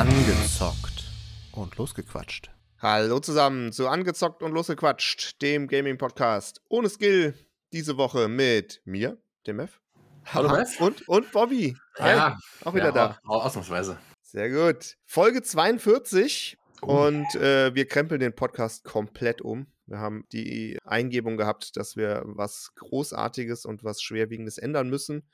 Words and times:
Angezockt 0.00 1.04
und 1.52 1.76
losgequatscht. 1.76 2.50
Hallo 2.78 3.20
zusammen 3.20 3.70
zu 3.70 3.86
Angezockt 3.86 4.42
und 4.42 4.52
Losgequatscht, 4.52 5.42
dem 5.42 5.68
Gaming-Podcast 5.68 6.62
ohne 6.70 6.88
Skill. 6.88 7.34
Diese 7.74 7.98
Woche 7.98 8.26
mit 8.28 8.80
mir, 8.86 9.18
dem 9.46 9.56
Mev. 9.56 9.78
Hallo, 10.24 10.48
Mev. 10.56 10.80
Und, 10.80 11.06
und 11.06 11.30
Bobby. 11.32 11.76
Hi. 11.98 12.16
Ja, 12.16 12.38
auch 12.64 12.72
wieder 12.72 12.86
ja, 12.86 12.92
da. 12.92 13.18
Auch, 13.26 13.44
ausnahmsweise. 13.44 13.98
Sehr 14.22 14.48
gut. 14.48 14.96
Folge 15.04 15.42
42 15.42 16.56
oh. 16.80 16.86
und 16.86 17.34
äh, 17.34 17.74
wir 17.74 17.86
krempeln 17.86 18.20
den 18.20 18.34
Podcast 18.34 18.84
komplett 18.84 19.42
um. 19.42 19.66
Wir 19.84 19.98
haben 19.98 20.24
die 20.32 20.78
Eingebung 20.82 21.36
gehabt, 21.36 21.76
dass 21.76 21.96
wir 21.96 22.22
was 22.24 22.72
Großartiges 22.76 23.66
und 23.66 23.84
was 23.84 24.00
Schwerwiegendes 24.00 24.56
ändern 24.56 24.88
müssen. 24.88 25.28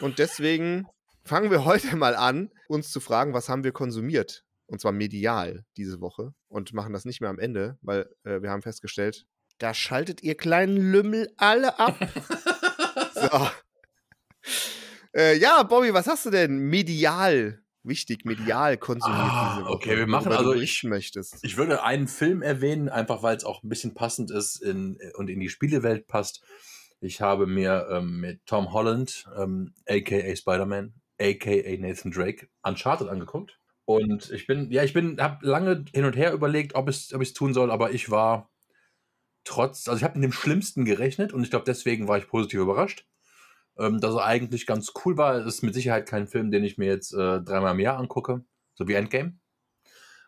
Und 0.00 0.18
deswegen 0.18 0.88
fangen 1.24 1.50
wir 1.50 1.64
heute 1.64 1.96
mal 1.96 2.14
an, 2.14 2.50
uns 2.68 2.90
zu 2.90 3.00
fragen, 3.00 3.34
was 3.34 3.48
haben 3.48 3.64
wir 3.64 3.72
konsumiert? 3.72 4.44
Und 4.66 4.80
zwar 4.80 4.92
medial 4.92 5.64
diese 5.76 6.00
Woche 6.00 6.32
und 6.48 6.72
machen 6.72 6.92
das 6.92 7.04
nicht 7.04 7.20
mehr 7.20 7.30
am 7.30 7.40
Ende, 7.40 7.76
weil 7.82 8.08
äh, 8.22 8.40
wir 8.40 8.50
haben 8.50 8.62
festgestellt, 8.62 9.26
da 9.58 9.74
schaltet 9.74 10.22
ihr 10.22 10.36
kleinen 10.36 10.76
Lümmel 10.76 11.32
alle 11.36 11.78
ab. 11.78 11.98
so. 13.14 13.48
Äh, 15.12 15.36
ja, 15.38 15.64
Bobby, 15.64 15.92
was 15.92 16.06
hast 16.06 16.26
du 16.26 16.30
denn 16.30 16.58
medial 16.58 17.60
wichtig 17.82 18.24
medial 18.24 18.76
konsumiert 18.76 19.18
ah, 19.20 19.54
diese 19.54 19.66
Woche, 19.66 19.74
Okay, 19.74 19.96
wir 19.96 20.06
machen 20.06 20.32
also 20.32 20.54
ich 20.54 20.84
möchtest. 20.84 21.38
Ich 21.42 21.56
würde 21.56 21.82
einen 21.82 22.08
Film 22.08 22.42
erwähnen, 22.42 22.88
einfach 22.88 23.22
weil 23.22 23.36
es 23.36 23.44
auch 23.44 23.62
ein 23.62 23.68
bisschen 23.68 23.94
passend 23.94 24.30
ist 24.30 24.56
in, 24.56 24.98
und 25.14 25.30
in 25.30 25.40
die 25.40 25.48
Spielewelt 25.48 26.06
passt. 26.06 26.42
Ich 27.00 27.20
habe 27.20 27.46
mir 27.46 27.88
ähm, 27.90 28.20
mit 28.20 28.44
Tom 28.46 28.72
Holland, 28.72 29.26
ähm, 29.36 29.72
aka 29.88 30.36
Spider-Man, 30.36 30.94
aka 31.20 31.76
Nathan 31.78 32.10
Drake, 32.10 32.48
Uncharted 32.62 33.08
angeguckt. 33.08 33.58
Und 33.84 34.30
ich 34.30 34.46
bin, 34.46 34.70
ja, 34.70 34.84
ich 34.84 34.92
bin, 34.92 35.20
habe 35.20 35.46
lange 35.46 35.84
hin 35.92 36.04
und 36.04 36.16
her 36.16 36.32
überlegt, 36.32 36.74
ob 36.74 36.88
ich 36.88 37.12
es 37.12 37.32
tun 37.32 37.54
soll, 37.54 37.70
aber 37.70 37.92
ich 37.92 38.10
war 38.10 38.50
trotz, 39.44 39.88
also 39.88 39.98
ich 39.98 40.04
habe 40.04 40.18
mit 40.18 40.24
dem 40.24 40.32
Schlimmsten 40.32 40.84
gerechnet 40.84 41.32
und 41.32 41.42
ich 41.42 41.50
glaube, 41.50 41.64
deswegen 41.66 42.06
war 42.06 42.18
ich 42.18 42.28
positiv 42.28 42.60
überrascht 42.60 43.04
ähm, 43.80 43.98
dass 44.00 44.14
er 44.14 44.24
eigentlich 44.24 44.66
ganz 44.66 44.92
cool 45.04 45.16
war. 45.16 45.34
Es 45.34 45.46
ist 45.46 45.62
mit 45.62 45.74
Sicherheit 45.74 46.06
kein 46.06 46.28
Film, 46.28 46.50
den 46.50 46.64
ich 46.64 46.78
mir 46.78 46.86
jetzt 46.86 47.12
äh, 47.12 47.40
dreimal 47.40 47.74
im 47.74 47.80
Jahr 47.80 47.98
angucke, 47.98 48.44
so 48.74 48.86
wie 48.86 48.94
Endgame. 48.94 49.38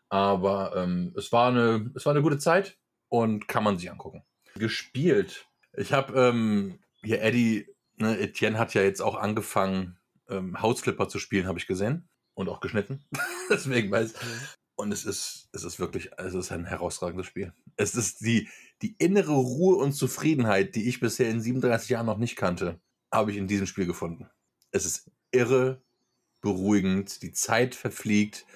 Aber 0.08 0.74
ähm, 0.77 1.14
es, 1.17 1.33
war 1.33 1.48
eine, 1.48 1.91
es 1.95 2.05
war 2.06 2.12
eine 2.12 2.22
gute 2.22 2.39
Zeit 2.39 2.78
und 3.08 3.48
kann 3.48 3.62
man 3.62 3.78
sich 3.78 3.91
angucken. 3.91 4.24
Gespielt. 4.55 5.47
Ich 5.74 5.92
habe 5.92 6.19
ähm, 6.19 6.78
hier 7.02 7.22
Eddie, 7.22 7.67
ne, 7.97 8.19
Etienne 8.19 8.58
hat 8.58 8.74
ja 8.74 8.83
jetzt 8.83 9.00
auch 9.00 9.17
angefangen, 9.17 9.98
ähm, 10.33 10.61
Hausflipper 10.61 11.08
zu 11.08 11.19
spielen, 11.19 11.47
habe 11.47 11.58
ich 11.58 11.66
gesehen. 11.66 12.08
Und 12.34 12.48
auch 12.48 12.61
geschnitten. 12.61 13.05
Deswegen 13.50 13.91
weiß 13.91 14.12
ich. 14.12 14.19
Und 14.74 14.91
es 14.91 15.05
ist, 15.05 15.50
es 15.52 15.64
ist 15.64 15.78
wirklich, 15.78 16.11
es 16.16 16.33
ist 16.33 16.50
ein 16.50 16.64
herausragendes 16.64 17.27
Spiel. 17.27 17.52
Es 17.77 17.94
ist 17.94 18.22
die, 18.24 18.48
die 18.80 18.97
innere 18.98 19.33
Ruhe 19.33 19.77
und 19.77 19.92
Zufriedenheit, 19.92 20.74
die 20.74 20.89
ich 20.89 20.98
bisher 20.98 21.28
in 21.28 21.42
37 21.42 21.91
Jahren 21.91 22.06
noch 22.06 22.16
nicht 22.16 22.36
kannte 22.36 22.80
habe 23.12 23.30
ich 23.30 23.36
in 23.36 23.47
diesem 23.47 23.66
Spiel 23.66 23.86
gefunden. 23.86 24.28
Es 24.70 24.86
ist 24.86 25.11
irre 25.30 25.83
beruhigend, 26.41 27.22
die 27.22 27.33
Zeit 27.33 27.74
verfliegt. 27.74 28.46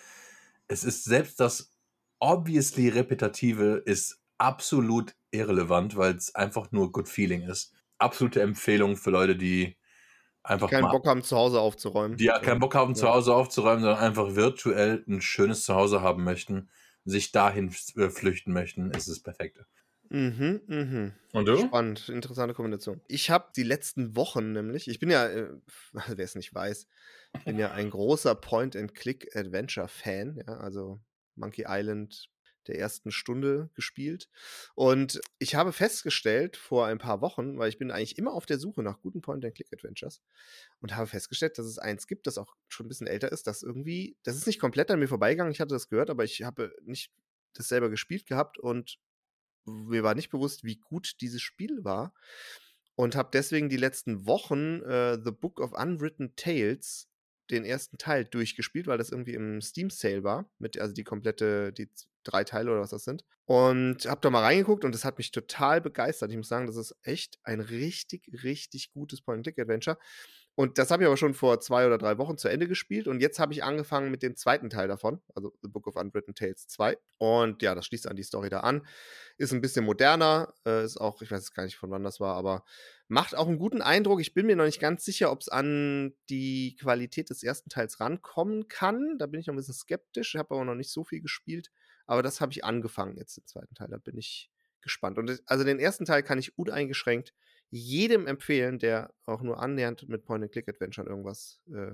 Es 0.66 0.82
ist 0.82 1.04
selbst 1.04 1.38
das 1.38 1.72
obviously 2.18 2.88
repetitive 2.88 3.82
ist 3.84 4.18
absolut 4.38 5.14
irrelevant, 5.30 5.96
weil 5.96 6.16
es 6.16 6.34
einfach 6.34 6.72
nur 6.72 6.90
good 6.90 7.08
feeling 7.08 7.42
ist. 7.42 7.74
Absolute 7.98 8.40
Empfehlung 8.40 8.96
für 8.96 9.10
Leute, 9.10 9.36
die 9.36 9.76
einfach 10.46 10.70
keinen 10.70 10.90
Bock 10.90 11.06
haben, 11.06 11.22
zu 11.22 11.36
Hause 11.36 11.60
aufzuräumen. 11.60 12.16
Die 12.16 12.24
ja 12.24 12.38
keinen 12.38 12.60
Bock 12.60 12.74
haben, 12.74 12.92
ja. 12.92 12.96
zu 12.96 13.08
Hause 13.08 13.34
aufzuräumen, 13.34 13.82
sondern 13.82 14.00
einfach 14.00 14.34
virtuell 14.34 15.04
ein 15.08 15.20
schönes 15.20 15.64
Zuhause 15.64 16.02
haben 16.02 16.24
möchten, 16.24 16.68
sich 17.04 17.32
dahin 17.32 17.74
äh, 17.96 18.10
flüchten 18.10 18.52
möchten, 18.52 18.90
ist 18.90 19.08
es 19.08 19.22
perfekte. 19.22 19.66
Mhm, 20.08 20.60
mhm. 20.66 21.12
Und 21.32 21.46
du? 21.46 21.58
Spannend, 21.58 22.08
interessante 22.08 22.54
Kombination. 22.54 23.00
Ich 23.08 23.30
habe 23.30 23.50
die 23.56 23.64
letzten 23.64 24.16
Wochen 24.16 24.52
nämlich, 24.52 24.88
ich 24.88 25.00
bin 25.00 25.10
ja, 25.10 25.26
äh, 25.26 25.48
wer 25.92 26.24
es 26.24 26.34
nicht 26.34 26.54
weiß, 26.54 26.86
ich 27.38 27.44
bin 27.44 27.58
ja 27.58 27.72
ein 27.72 27.90
großer 27.90 28.34
Point-and-Click-Adventure-Fan, 28.34 30.42
ja, 30.46 30.56
also 30.58 31.00
Monkey 31.34 31.66
Island 31.68 32.30
der 32.68 32.78
ersten 32.78 33.10
Stunde 33.10 33.70
gespielt. 33.74 34.28
Und 34.74 35.20
ich 35.38 35.54
habe 35.54 35.72
festgestellt 35.72 36.56
vor 36.56 36.86
ein 36.86 36.98
paar 36.98 37.20
Wochen, 37.20 37.58
weil 37.58 37.68
ich 37.68 37.78
bin 37.78 37.90
eigentlich 37.90 38.18
immer 38.18 38.32
auf 38.32 38.46
der 38.46 38.58
Suche 38.58 38.82
nach 38.82 39.00
guten 39.00 39.20
Point-and-Click-Adventures 39.20 40.22
und 40.80 40.96
habe 40.96 41.06
festgestellt, 41.06 41.58
dass 41.58 41.66
es 41.66 41.78
eins 41.78 42.06
gibt, 42.06 42.26
das 42.26 42.38
auch 42.38 42.54
schon 42.68 42.86
ein 42.86 42.88
bisschen 42.88 43.06
älter 43.06 43.32
ist, 43.32 43.46
das 43.46 43.62
irgendwie, 43.62 44.16
das 44.22 44.36
ist 44.36 44.46
nicht 44.46 44.60
komplett 44.60 44.90
an 44.90 44.98
mir 44.98 45.08
vorbeigegangen, 45.08 45.52
ich 45.52 45.60
hatte 45.60 45.74
das 45.74 45.88
gehört, 45.88 46.10
aber 46.10 46.24
ich 46.24 46.42
habe 46.42 46.74
nicht 46.84 47.12
das 47.54 47.68
selber 47.68 47.90
gespielt 47.90 48.26
gehabt 48.26 48.58
und 48.58 48.98
mir 49.66 50.02
war 50.02 50.14
nicht 50.14 50.30
bewusst, 50.30 50.64
wie 50.64 50.76
gut 50.76 51.20
dieses 51.20 51.42
Spiel 51.42 51.84
war. 51.84 52.14
Und 52.94 53.14
habe 53.14 53.28
deswegen 53.32 53.68
die 53.68 53.76
letzten 53.76 54.26
Wochen 54.26 54.80
äh, 54.82 55.18
The 55.22 55.30
Book 55.30 55.60
of 55.60 55.72
Unwritten 55.72 56.34
Tales, 56.34 57.08
den 57.50 57.64
ersten 57.64 57.98
Teil, 57.98 58.24
durchgespielt, 58.24 58.86
weil 58.86 58.96
das 58.96 59.10
irgendwie 59.10 59.34
im 59.34 59.60
Steam 59.60 59.90
Sale 59.90 60.24
war. 60.24 60.50
Mit, 60.58 60.78
also 60.78 60.94
die 60.94 61.04
komplette, 61.04 61.72
die 61.72 61.90
drei 62.26 62.44
Teile 62.44 62.70
oder 62.70 62.80
was 62.80 62.90
das 62.90 63.04
sind. 63.04 63.24
Und 63.44 64.06
habe 64.06 64.20
da 64.20 64.30
mal 64.30 64.42
reingeguckt 64.42 64.84
und 64.84 64.94
das 64.94 65.04
hat 65.04 65.18
mich 65.18 65.30
total 65.30 65.80
begeistert. 65.80 66.30
Ich 66.30 66.36
muss 66.36 66.48
sagen, 66.48 66.66
das 66.66 66.76
ist 66.76 66.96
echt 67.02 67.38
ein 67.44 67.60
richtig, 67.60 68.28
richtig 68.42 68.90
gutes 68.90 69.22
Point-and-Click-Adventure. 69.22 69.98
Und 70.58 70.78
das 70.78 70.90
habe 70.90 71.02
ich 71.02 71.06
aber 71.06 71.18
schon 71.18 71.34
vor 71.34 71.60
zwei 71.60 71.86
oder 71.86 71.98
drei 71.98 72.16
Wochen 72.16 72.38
zu 72.38 72.48
Ende 72.48 72.66
gespielt. 72.66 73.08
Und 73.08 73.20
jetzt 73.20 73.38
habe 73.38 73.52
ich 73.52 73.62
angefangen 73.62 74.10
mit 74.10 74.22
dem 74.22 74.36
zweiten 74.36 74.70
Teil 74.70 74.88
davon, 74.88 75.20
also 75.34 75.52
The 75.60 75.68
Book 75.68 75.86
of 75.86 75.96
Unwritten 75.96 76.34
Tales 76.34 76.66
2. 76.66 76.96
Und 77.18 77.60
ja, 77.60 77.74
das 77.74 77.84
schließt 77.84 78.08
an 78.08 78.16
die 78.16 78.22
Story 78.22 78.48
da 78.48 78.60
an. 78.60 78.86
Ist 79.36 79.52
ein 79.52 79.60
bisschen 79.60 79.84
moderner, 79.84 80.54
äh, 80.64 80.82
ist 80.82 80.96
auch, 80.96 81.20
ich 81.20 81.30
weiß 81.30 81.40
jetzt 81.40 81.54
gar 81.54 81.64
nicht, 81.64 81.76
von 81.76 81.90
wann 81.90 82.04
das 82.04 82.20
war, 82.20 82.36
aber 82.36 82.64
macht 83.06 83.36
auch 83.36 83.48
einen 83.48 83.58
guten 83.58 83.82
Eindruck. 83.82 84.22
Ich 84.22 84.32
bin 84.32 84.46
mir 84.46 84.56
noch 84.56 84.64
nicht 84.64 84.80
ganz 84.80 85.04
sicher, 85.04 85.30
ob 85.30 85.42
es 85.42 85.50
an 85.50 86.14
die 86.30 86.74
Qualität 86.80 87.28
des 87.28 87.42
ersten 87.42 87.68
Teils 87.68 88.00
rankommen 88.00 88.66
kann. 88.68 89.18
Da 89.18 89.26
bin 89.26 89.40
ich 89.40 89.46
noch 89.46 89.52
ein 89.52 89.58
bisschen 89.58 89.74
skeptisch. 89.74 90.36
Habe 90.36 90.54
aber 90.54 90.64
noch 90.64 90.74
nicht 90.74 90.90
so 90.90 91.04
viel 91.04 91.20
gespielt. 91.20 91.70
Aber 92.06 92.22
das 92.22 92.40
habe 92.40 92.52
ich 92.52 92.64
angefangen 92.64 93.16
jetzt, 93.16 93.36
den 93.36 93.46
zweiten 93.46 93.74
Teil. 93.74 93.88
Da 93.88 93.98
bin 93.98 94.16
ich 94.16 94.50
gespannt. 94.80 95.18
Und 95.18 95.42
also 95.46 95.64
den 95.64 95.78
ersten 95.78 96.04
Teil 96.04 96.22
kann 96.22 96.38
ich 96.38 96.56
uneingeschränkt 96.56 97.34
jedem 97.70 98.26
empfehlen, 98.26 98.78
der 98.78 99.12
auch 99.24 99.42
nur 99.42 99.60
annähernd 99.60 100.08
mit 100.08 100.24
Point-and-Click-Adventure 100.24 101.08
irgendwas 101.08 101.60
äh, 101.72 101.92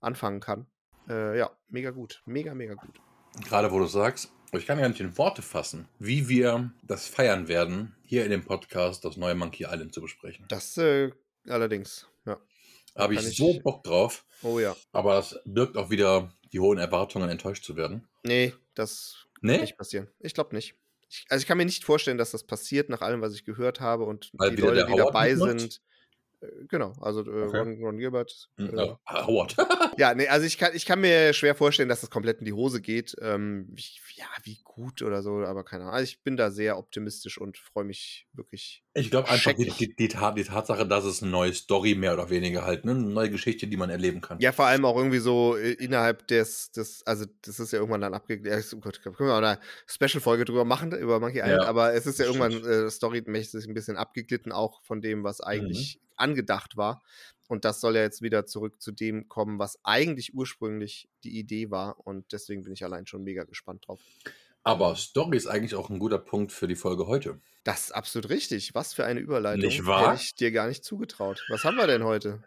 anfangen 0.00 0.40
kann. 0.40 0.66
Äh, 1.08 1.38
ja, 1.38 1.50
mega 1.68 1.90
gut. 1.90 2.22
Mega, 2.24 2.54
mega 2.54 2.74
gut. 2.74 3.00
Gerade 3.44 3.70
wo 3.70 3.78
du 3.78 3.86
sagst, 3.86 4.32
ich 4.52 4.66
kann 4.66 4.78
gar 4.78 4.88
nicht 4.88 5.00
in 5.00 5.18
Worte 5.18 5.42
fassen, 5.42 5.88
wie 5.98 6.28
wir 6.28 6.72
das 6.82 7.06
feiern 7.06 7.48
werden, 7.48 7.94
hier 8.02 8.24
in 8.24 8.30
dem 8.30 8.44
Podcast 8.44 9.04
das 9.04 9.16
neue 9.16 9.34
Monkey 9.34 9.64
Island 9.64 9.92
zu 9.92 10.00
besprechen. 10.00 10.46
Das 10.48 10.76
äh, 10.78 11.10
allerdings, 11.48 12.08
ja. 12.24 12.38
Habe 12.96 13.14
ich, 13.14 13.26
ich 13.26 13.36
so 13.36 13.58
Bock 13.60 13.82
drauf. 13.82 14.24
Oh 14.42 14.60
ja. 14.60 14.76
Aber 14.92 15.16
das 15.16 15.40
birgt 15.44 15.76
auch 15.76 15.90
wieder 15.90 16.32
die 16.52 16.60
hohen 16.60 16.78
Erwartungen, 16.78 17.28
enttäuscht 17.28 17.64
zu 17.64 17.76
werden. 17.76 18.06
Nee, 18.22 18.54
das 18.74 19.23
nee? 19.44 19.60
nicht 19.60 19.76
passieren. 19.76 20.08
Ich 20.20 20.34
glaube 20.34 20.54
nicht. 20.54 20.74
Ich, 21.08 21.26
also 21.28 21.42
ich 21.42 21.46
kann 21.46 21.58
mir 21.58 21.64
nicht 21.64 21.84
vorstellen, 21.84 22.18
dass 22.18 22.30
das 22.30 22.44
passiert, 22.44 22.88
nach 22.88 23.00
allem, 23.00 23.20
was 23.20 23.34
ich 23.34 23.44
gehört 23.44 23.80
habe 23.80 24.04
und 24.04 24.30
Weil 24.34 24.56
die 24.56 24.62
Leute, 24.62 24.86
die 24.86 24.96
dabei 24.96 25.34
sind. 25.34 25.80
Äh, 26.44 26.66
genau, 26.68 26.92
also 27.00 27.20
äh, 27.20 27.44
Okay. 27.44 27.58
Ron, 27.58 27.82
Ron 27.82 27.98
Gilbert. 27.98 28.48
Hm, 28.56 28.78
Äh, 28.78 28.86
ja, 28.86 28.98
Howard. 29.08 29.56
ja, 29.98 30.14
nee, 30.14 30.28
also 30.28 30.46
ich 30.46 30.58
kann, 30.58 30.72
ich 30.74 30.86
kann 30.86 31.00
mir 31.00 31.32
schwer 31.32 31.54
vorstellen, 31.54 31.88
dass 31.88 32.00
das 32.00 32.10
komplett 32.10 32.38
in 32.40 32.44
die 32.44 32.52
Hose 32.52 32.80
geht. 32.80 33.14
Ähm, 33.20 33.68
wie, 33.70 33.84
ja, 34.14 34.26
wie 34.42 34.58
gut 34.62 35.02
oder 35.02 35.22
so, 35.22 35.38
aber 35.44 35.64
keine 35.64 35.84
Ahnung. 35.84 35.94
Also 35.94 36.04
ich 36.04 36.22
bin 36.22 36.36
da 36.36 36.50
sehr 36.50 36.78
optimistisch 36.78 37.38
und 37.38 37.58
freue 37.58 37.84
mich 37.84 38.26
wirklich. 38.32 38.84
Ich 38.94 39.10
glaube 39.10 39.28
einfach 39.28 39.52
die, 39.52 39.64
die, 39.70 39.94
die, 39.94 40.08
die 40.08 40.08
Tatsache, 40.08 40.86
dass 40.86 41.04
es 41.04 41.22
eine 41.22 41.30
neue 41.30 41.52
Story 41.52 41.94
mehr 41.94 42.14
oder 42.14 42.30
weniger 42.30 42.64
halt, 42.64 42.84
ne? 42.84 42.92
eine 42.92 43.02
neue 43.02 43.30
Geschichte, 43.30 43.66
die 43.66 43.76
man 43.76 43.90
erleben 43.90 44.20
kann. 44.20 44.38
Ja, 44.38 44.52
vor 44.52 44.66
allem 44.66 44.84
auch 44.84 44.96
irgendwie 44.96 45.18
so 45.18 45.56
äh, 45.56 45.72
innerhalb 45.72 46.26
des, 46.28 46.70
des, 46.70 47.04
also 47.06 47.24
das 47.42 47.58
ist 47.58 47.72
ja 47.72 47.78
irgendwann 47.80 48.00
dann 48.02 48.14
abgeklärt. 48.14 48.64
Oh 48.74 48.80
Gott, 48.80 49.02
können 49.02 49.16
wir 49.18 49.32
auch 49.34 49.38
eine 49.38 49.58
Special-Folge 49.86 50.44
drüber 50.44 50.64
machen, 50.64 50.92
über 50.92 51.18
Monkey 51.20 51.38
Island, 51.38 51.62
Ja, 51.62 51.68
aber 51.68 51.94
es 51.94 52.06
ist 52.06 52.18
ja 52.18 52.26
irgendwann 52.26 52.64
äh, 52.64 52.90
storymäßig 52.90 53.66
ein 53.66 53.74
bisschen 53.74 53.96
abgeglitten, 53.96 54.52
auch 54.52 54.82
von 54.84 55.00
dem, 55.00 55.24
was 55.24 55.40
Mhm. 55.44 56.03
Angedacht 56.16 56.76
war. 56.76 57.02
Und 57.48 57.64
das 57.64 57.80
soll 57.80 57.96
ja 57.96 58.02
jetzt 58.02 58.22
wieder 58.22 58.46
zurück 58.46 58.80
zu 58.80 58.90
dem 58.90 59.28
kommen, 59.28 59.58
was 59.58 59.78
eigentlich 59.84 60.34
ursprünglich 60.34 61.08
die 61.24 61.38
Idee 61.38 61.70
war. 61.70 61.98
Und 62.06 62.32
deswegen 62.32 62.62
bin 62.62 62.72
ich 62.72 62.84
allein 62.84 63.06
schon 63.06 63.22
mega 63.22 63.44
gespannt 63.44 63.86
drauf. 63.86 64.00
Aber 64.62 64.96
Story 64.96 65.36
ist 65.36 65.46
eigentlich 65.46 65.74
auch 65.74 65.90
ein 65.90 65.98
guter 65.98 66.18
Punkt 66.18 66.50
für 66.50 66.66
die 66.66 66.74
Folge 66.74 67.06
heute. 67.06 67.38
Das 67.64 67.84
ist 67.84 67.92
absolut 67.92 68.30
richtig. 68.30 68.74
Was 68.74 68.94
für 68.94 69.04
eine 69.04 69.20
Überleitung. 69.20 69.66
Nicht 69.66 69.84
wahr? 69.84 70.12
Hätte 70.12 70.22
ich 70.22 70.34
dir 70.34 70.52
gar 70.52 70.68
nicht 70.68 70.84
zugetraut. 70.84 71.44
Was 71.50 71.64
haben 71.64 71.76
wir 71.76 71.86
denn 71.86 72.02
heute? 72.02 72.42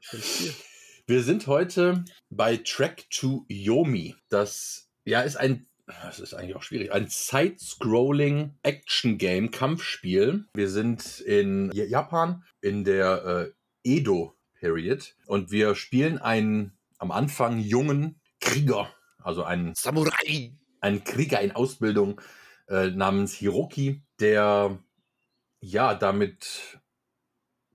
Wir 1.05 1.23
sind 1.23 1.47
heute 1.47 2.03
bei 2.29 2.57
Track 2.57 3.09
to 3.11 3.45
Yomi. 3.47 4.15
Das 4.29 4.89
ja 5.05 5.21
ist 5.21 5.37
ein, 5.37 5.67
das 5.85 6.19
ist 6.19 6.33
eigentlich 6.33 6.55
auch 6.55 6.63
schwierig, 6.63 6.91
ein 6.91 7.07
Side-Scrolling 7.07 8.57
Action-Game, 8.63 9.51
Kampfspiel. 9.51 10.45
Wir 10.53 10.69
sind 10.69 11.19
in 11.21 11.71
Japan 11.71 12.43
in 12.61 12.83
der 12.83 13.25
äh, 13.25 13.56
Edo 13.87 14.35
Period 14.59 15.15
und 15.25 15.51
wir 15.51 15.75
spielen 15.75 16.17
einen 16.17 16.77
am 16.97 17.11
Anfang 17.11 17.59
jungen 17.59 18.19
Krieger 18.39 18.91
also 19.27 19.43
einen, 19.43 19.75
Samurai! 19.75 20.53
einen 20.79 21.03
Krieger 21.03 21.41
in 21.41 21.51
Ausbildung 21.51 22.21
äh, 22.69 22.91
namens 22.91 23.33
Hiroki, 23.33 24.01
der 24.21 24.79
ja 25.59 25.95
damit 25.95 26.79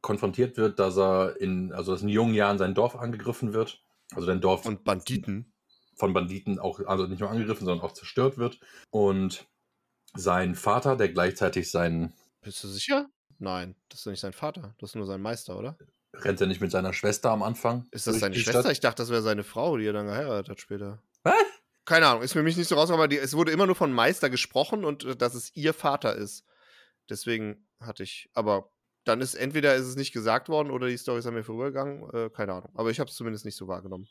konfrontiert 0.00 0.56
wird, 0.56 0.78
dass 0.78 0.96
er 0.96 1.38
in, 1.38 1.72
also 1.74 1.92
dass 1.92 2.00
in 2.00 2.08
jungen 2.08 2.32
Jahren 2.32 2.56
sein 2.56 2.74
Dorf 2.74 2.96
angegriffen 2.96 3.52
wird. 3.52 3.84
Also 4.14 4.26
sein 4.26 4.40
Dorf 4.40 4.64
Und 4.64 4.82
Banditen. 4.82 5.52
von 5.94 6.14
Banditen 6.14 6.58
auch, 6.58 6.80
also 6.86 7.06
nicht 7.06 7.20
nur 7.20 7.30
angegriffen, 7.30 7.66
sondern 7.66 7.86
auch 7.86 7.92
zerstört 7.92 8.38
wird. 8.38 8.58
Und 8.90 9.46
sein 10.14 10.54
Vater, 10.54 10.96
der 10.96 11.10
gleichzeitig 11.10 11.70
sein, 11.70 12.14
Bist 12.40 12.64
du 12.64 12.68
sicher? 12.68 13.10
Nein, 13.38 13.76
das 13.90 14.00
ist 14.00 14.06
doch 14.06 14.10
nicht 14.10 14.20
sein 14.20 14.32
Vater. 14.32 14.74
Das 14.78 14.90
ist 14.90 14.96
nur 14.96 15.06
sein 15.06 15.20
Meister, 15.20 15.58
oder? 15.58 15.76
Rennt 16.14 16.40
er 16.40 16.46
nicht 16.46 16.60
mit 16.60 16.70
seiner 16.70 16.92
Schwester 16.92 17.30
am 17.30 17.42
Anfang. 17.42 17.86
Ist 17.90 18.06
das 18.06 18.20
seine 18.20 18.34
Schwester? 18.34 18.60
Stadt? 18.60 18.72
Ich 18.72 18.80
dachte, 18.80 19.02
das 19.02 19.10
wäre 19.10 19.22
seine 19.22 19.44
Frau, 19.44 19.76
die 19.76 19.86
er 19.86 19.92
dann 19.92 20.06
geheiratet 20.06 20.48
hat 20.50 20.60
später. 20.60 21.02
Was? 21.22 21.34
Keine 21.84 22.06
Ahnung, 22.06 22.22
ist 22.22 22.32
für 22.32 22.42
mich 22.42 22.56
nicht 22.56 22.68
so 22.68 22.76
rausgekommen, 22.76 23.02
aber 23.02 23.08
die, 23.08 23.18
es 23.18 23.34
wurde 23.34 23.50
immer 23.50 23.66
nur 23.66 23.74
von 23.74 23.92
Meister 23.92 24.30
gesprochen 24.30 24.84
und 24.84 25.04
äh, 25.04 25.16
dass 25.16 25.34
es 25.34 25.54
ihr 25.54 25.74
Vater 25.74 26.14
ist. 26.14 26.44
Deswegen 27.10 27.66
hatte 27.80 28.04
ich, 28.04 28.30
aber 28.34 28.70
dann 29.04 29.20
ist 29.20 29.34
entweder 29.34 29.74
ist 29.74 29.86
es 29.86 29.96
nicht 29.96 30.12
gesagt 30.12 30.48
worden 30.48 30.70
oder 30.70 30.86
die 30.86 30.96
Story 30.96 31.18
ist 31.18 31.26
an 31.26 31.34
mir 31.34 31.42
vorübergegangen, 31.42 32.08
äh, 32.12 32.30
keine 32.30 32.52
Ahnung. 32.52 32.70
Aber 32.74 32.90
ich 32.90 33.00
habe 33.00 33.10
es 33.10 33.16
zumindest 33.16 33.44
nicht 33.44 33.56
so 33.56 33.66
wahrgenommen. 33.66 34.06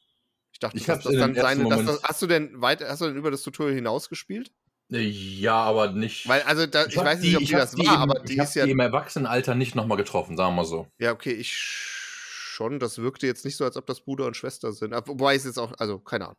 Ich 0.51 0.59
dachte, 0.59 0.77
Ich 0.77 0.85
dass 0.85 1.03
das 1.03 1.15
dann 1.15 1.33
seine, 1.33 1.69
dass 1.69 2.03
hast 2.03 2.21
du 2.21 2.27
denn 2.27 2.61
weiter, 2.61 2.89
hast 2.89 3.01
du 3.01 3.05
denn 3.05 3.15
über 3.15 3.31
das 3.31 3.41
Tutorial 3.41 3.73
hinaus 3.73 4.09
gespielt? 4.09 4.51
Ja, 4.99 5.55
aber 5.63 5.91
nicht. 5.93 6.27
Weil, 6.27 6.41
also, 6.41 6.65
da, 6.65 6.85
ich, 6.85 6.97
hab 6.97 7.05
weiß 7.05 7.21
nicht, 7.21 7.37
ob 7.37 7.43
die 7.43 7.55
hab 7.55 7.61
das 7.61 7.77
war, 7.77 7.85
im, 7.95 8.01
aber 8.01 8.19
die 8.19 8.33
ich 8.33 8.39
ist 8.39 8.55
ja. 8.55 8.65
die 8.65 8.71
im 8.71 8.79
Erwachsenenalter 8.79 9.55
nicht 9.55 9.73
nochmal 9.73 9.97
getroffen, 9.97 10.35
sagen 10.35 10.51
wir 10.51 10.63
mal 10.63 10.65
so. 10.65 10.87
Ja, 10.99 11.13
okay, 11.13 11.31
ich 11.31 11.53
schon. 11.53 12.77
Das 12.79 12.97
wirkte 12.97 13.25
jetzt 13.25 13.45
nicht 13.45 13.55
so, 13.55 13.63
als 13.63 13.77
ob 13.77 13.85
das 13.85 14.01
Bruder 14.01 14.25
und 14.25 14.35
Schwester 14.35 14.73
sind. 14.73 14.93
Aber 14.93 15.07
Wobei 15.07 15.35
es 15.35 15.45
jetzt 15.45 15.57
auch, 15.57 15.71
also, 15.77 15.97
keine 15.99 16.25
Ahnung. 16.25 16.37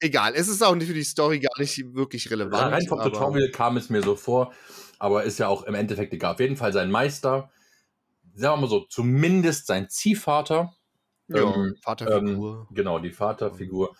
Egal, 0.00 0.34
es 0.34 0.48
ist 0.48 0.62
auch 0.62 0.74
nicht 0.74 0.88
für 0.88 0.94
die 0.94 1.04
Story 1.04 1.38
gar 1.38 1.58
nicht 1.58 1.94
wirklich 1.94 2.30
relevant. 2.30 2.72
Rein 2.72 2.86
vom 2.86 2.98
aber- 2.98 3.10
Tutorial 3.12 3.50
kam 3.50 3.76
es 3.76 3.90
mir 3.90 4.02
so 4.02 4.16
vor, 4.16 4.52
aber 4.98 5.22
ist 5.22 5.38
ja 5.38 5.46
auch 5.48 5.62
im 5.64 5.74
Endeffekt 5.74 6.12
egal. 6.12 6.34
Auf 6.34 6.40
jeden 6.40 6.56
Fall 6.56 6.72
sein 6.72 6.90
Meister, 6.90 7.50
sagen 8.34 8.56
wir 8.56 8.62
mal 8.62 8.70
so, 8.70 8.80
zumindest 8.88 9.66
sein 9.66 9.88
Ziehvater, 9.88 10.74
Ja, 11.28 11.42
ähm, 11.54 11.76
Vaterfigur. 11.82 12.68
genau, 12.72 12.98
die 12.98 13.10
Vaterfigur, 13.10 13.96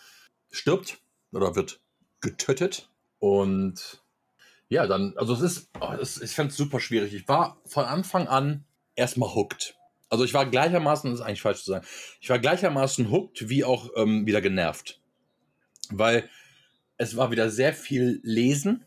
stirbt 0.50 0.98
oder 1.32 1.54
wird 1.56 1.80
getötet. 2.20 2.88
Und 3.18 4.02
ja, 4.68 4.86
dann, 4.86 5.14
also 5.16 5.32
es 5.34 5.40
ist, 5.40 5.70
oh, 5.80 5.92
es, 6.00 6.20
ich 6.20 6.32
fand 6.32 6.50
es 6.50 6.56
super 6.56 6.80
schwierig. 6.80 7.14
Ich 7.14 7.26
war 7.28 7.60
von 7.66 7.84
Anfang 7.84 8.28
an 8.28 8.64
erstmal 8.94 9.34
hooked. 9.34 9.76
Also 10.10 10.24
ich 10.24 10.34
war 10.34 10.46
gleichermaßen, 10.46 11.10
das 11.10 11.20
ist 11.20 11.26
eigentlich 11.26 11.42
falsch 11.42 11.64
zu 11.64 11.72
sagen, 11.72 11.86
ich 12.20 12.30
war 12.30 12.38
gleichermaßen 12.38 13.10
hooked 13.10 13.48
wie 13.48 13.64
auch 13.64 13.90
ähm, 13.96 14.26
wieder 14.26 14.40
genervt. 14.40 15.00
Weil 15.90 16.28
es 16.96 17.16
war 17.16 17.30
wieder 17.30 17.50
sehr 17.50 17.72
viel 17.72 18.20
Lesen 18.22 18.84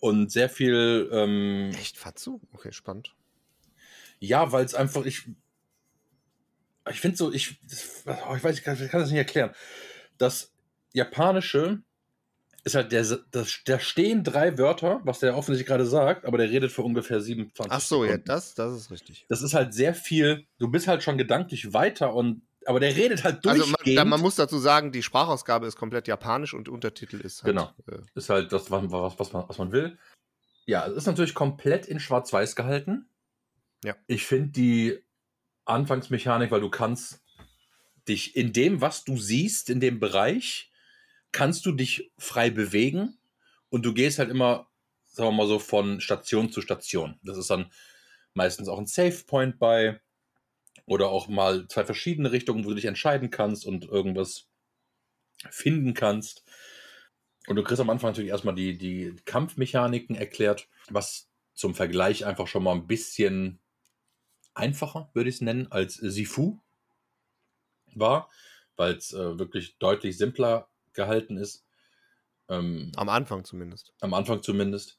und 0.00 0.30
sehr 0.30 0.48
viel, 0.48 1.08
ähm, 1.12 1.70
Echt, 1.74 1.96
Fatzu? 1.96 2.40
Okay, 2.52 2.72
spannend. 2.72 3.14
ja, 4.20 4.52
weil 4.52 4.64
es 4.64 4.74
einfach, 4.74 5.04
ich, 5.06 5.26
ich 6.90 7.00
finde 7.00 7.16
so, 7.16 7.32
ich, 7.32 7.60
das, 7.62 8.04
oh, 8.06 8.34
ich 8.36 8.44
weiß, 8.44 8.58
ich 8.58 8.64
kann, 8.64 8.82
ich 8.82 8.90
kann 8.90 9.00
das 9.00 9.10
nicht 9.10 9.18
erklären. 9.18 9.54
Das 10.18 10.52
Japanische 10.92 11.82
ist 12.66 12.74
halt, 12.74 12.90
der, 12.90 13.04
das, 13.30 13.60
da 13.64 13.78
stehen 13.78 14.24
drei 14.24 14.58
Wörter, 14.58 15.00
was 15.04 15.20
der 15.20 15.36
offensichtlich 15.36 15.68
gerade 15.68 15.86
sagt, 15.86 16.24
aber 16.24 16.36
der 16.36 16.50
redet 16.50 16.72
für 16.72 16.82
ungefähr 16.82 17.20
27 17.20 17.72
Ach 17.72 17.80
so, 17.80 18.04
ja, 18.04 18.10
Sekunden. 18.10 18.26
das, 18.26 18.54
das 18.54 18.74
ist 18.74 18.90
richtig. 18.90 19.24
Das 19.28 19.40
ist 19.40 19.54
halt 19.54 19.72
sehr 19.72 19.94
viel, 19.94 20.46
du 20.58 20.68
bist 20.68 20.88
halt 20.88 21.04
schon 21.04 21.16
gedanklich 21.16 21.72
weiter 21.72 22.12
und, 22.12 22.42
aber 22.66 22.80
der 22.80 22.96
redet 22.96 23.22
halt 23.22 23.46
Also 23.46 23.62
durchgehend. 23.64 23.96
man, 23.96 24.04
da, 24.04 24.04
man 24.04 24.20
muss 24.20 24.34
dazu 24.34 24.58
sagen, 24.58 24.90
die 24.90 25.04
Sprachausgabe 25.04 25.66
ist 25.68 25.76
komplett 25.76 26.08
japanisch 26.08 26.54
und 26.54 26.68
Untertitel 26.68 27.20
ist 27.20 27.44
halt. 27.44 27.54
Genau. 27.54 27.72
Äh, 27.86 28.02
ist 28.16 28.28
halt 28.30 28.50
das, 28.52 28.68
was, 28.68 28.82
was, 28.90 29.16
was, 29.16 29.32
man, 29.32 29.44
was 29.48 29.58
man 29.58 29.70
will. 29.70 29.96
Ja, 30.66 30.88
es 30.88 30.96
ist 30.96 31.06
natürlich 31.06 31.34
komplett 31.34 31.86
in 31.86 32.00
Schwarz-Weiß 32.00 32.56
gehalten. 32.56 33.08
Ja. 33.84 33.94
Ich 34.08 34.26
finde 34.26 34.48
die 34.48 34.98
Anfangsmechanik, 35.66 36.50
weil 36.50 36.60
du 36.60 36.70
kannst 36.70 37.20
dich 38.08 38.34
in 38.34 38.52
dem, 38.52 38.80
was 38.80 39.04
du 39.04 39.16
siehst, 39.16 39.70
in 39.70 39.78
dem 39.78 40.00
Bereich, 40.00 40.72
kannst 41.32 41.66
du 41.66 41.72
dich 41.72 42.10
frei 42.18 42.50
bewegen 42.50 43.18
und 43.68 43.84
du 43.84 43.92
gehst 43.92 44.18
halt 44.18 44.30
immer, 44.30 44.68
sagen 45.04 45.30
wir 45.30 45.44
mal 45.44 45.48
so, 45.48 45.58
von 45.58 46.00
Station 46.00 46.50
zu 46.50 46.60
Station. 46.60 47.18
Das 47.22 47.36
ist 47.36 47.50
dann 47.50 47.70
meistens 48.34 48.68
auch 48.68 48.78
ein 48.78 48.86
Save 48.86 49.24
Point 49.26 49.58
bei 49.58 50.00
oder 50.86 51.08
auch 51.08 51.28
mal 51.28 51.66
zwei 51.68 51.84
verschiedene 51.84 52.32
Richtungen, 52.32 52.64
wo 52.64 52.70
du 52.70 52.76
dich 52.76 52.84
entscheiden 52.84 53.30
kannst 53.30 53.66
und 53.66 53.84
irgendwas 53.84 54.48
finden 55.50 55.94
kannst. 55.94 56.44
Und 57.46 57.56
du 57.56 57.62
kriegst 57.62 57.80
am 57.80 57.90
Anfang 57.90 58.10
natürlich 58.10 58.30
erstmal 58.30 58.54
die, 58.54 58.76
die 58.76 59.14
Kampfmechaniken 59.24 60.16
erklärt, 60.16 60.68
was 60.88 61.28
zum 61.54 61.74
Vergleich 61.74 62.24
einfach 62.24 62.46
schon 62.46 62.62
mal 62.62 62.74
ein 62.74 62.86
bisschen 62.86 63.60
einfacher, 64.54 65.10
würde 65.12 65.28
ich 65.28 65.36
es 65.36 65.40
nennen, 65.40 65.70
als 65.70 65.94
Sifu 65.94 66.58
war, 67.94 68.30
weil 68.76 68.94
es 68.94 69.12
äh, 69.12 69.38
wirklich 69.38 69.78
deutlich 69.78 70.18
simpler 70.18 70.68
gehalten 70.96 71.36
ist. 71.36 71.64
Ähm, 72.48 72.92
am 72.96 73.08
Anfang 73.08 73.44
zumindest. 73.44 73.92
am 74.00 74.14
Anfang 74.14 74.42
zumindest. 74.42 74.98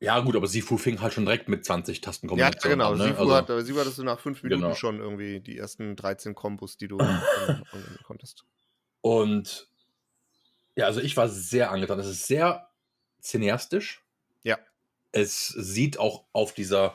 Ja, 0.00 0.20
gut, 0.20 0.36
aber 0.36 0.46
Sifu 0.46 0.78
fing 0.78 1.00
halt 1.00 1.12
schon 1.12 1.24
direkt 1.24 1.48
mit 1.48 1.64
20 1.64 1.96
Ja, 1.96 2.02
Tastenkombinationen 2.02 2.78
genau. 2.78 2.92
an. 2.92 2.98
Ne? 2.98 3.04
Sifu, 3.08 3.20
Also- 3.32 3.34
hat, 3.34 3.66
Sifu 3.66 3.80
hattest 3.80 3.98
du 3.98 4.04
nach 4.04 4.20
fünf 4.20 4.42
Minuten 4.42 4.62
Genau. 4.62 4.74
schon 4.74 5.00
irgendwie 5.00 5.40
die 5.40 5.58
ersten 5.58 5.96
13 5.96 6.34
Kombos, 6.34 6.76
die 6.76 6.86
du 6.88 6.98
anwenden 6.98 7.98
konntest. 8.04 8.44
Und 9.00 9.68
ja, 10.76 10.86
also 10.86 11.00
ich 11.00 11.16
war 11.16 11.28
sehr 11.28 11.70
angetan. 11.72 11.98
Es 11.98 12.06
ist 12.06 12.26
sehr 12.28 12.68
cineastisch. 13.20 14.04
Ja. 14.44 14.58
Es 15.10 15.48
sieht 15.48 15.98
auch 15.98 16.26
auf 16.32 16.54
dieser, 16.54 16.94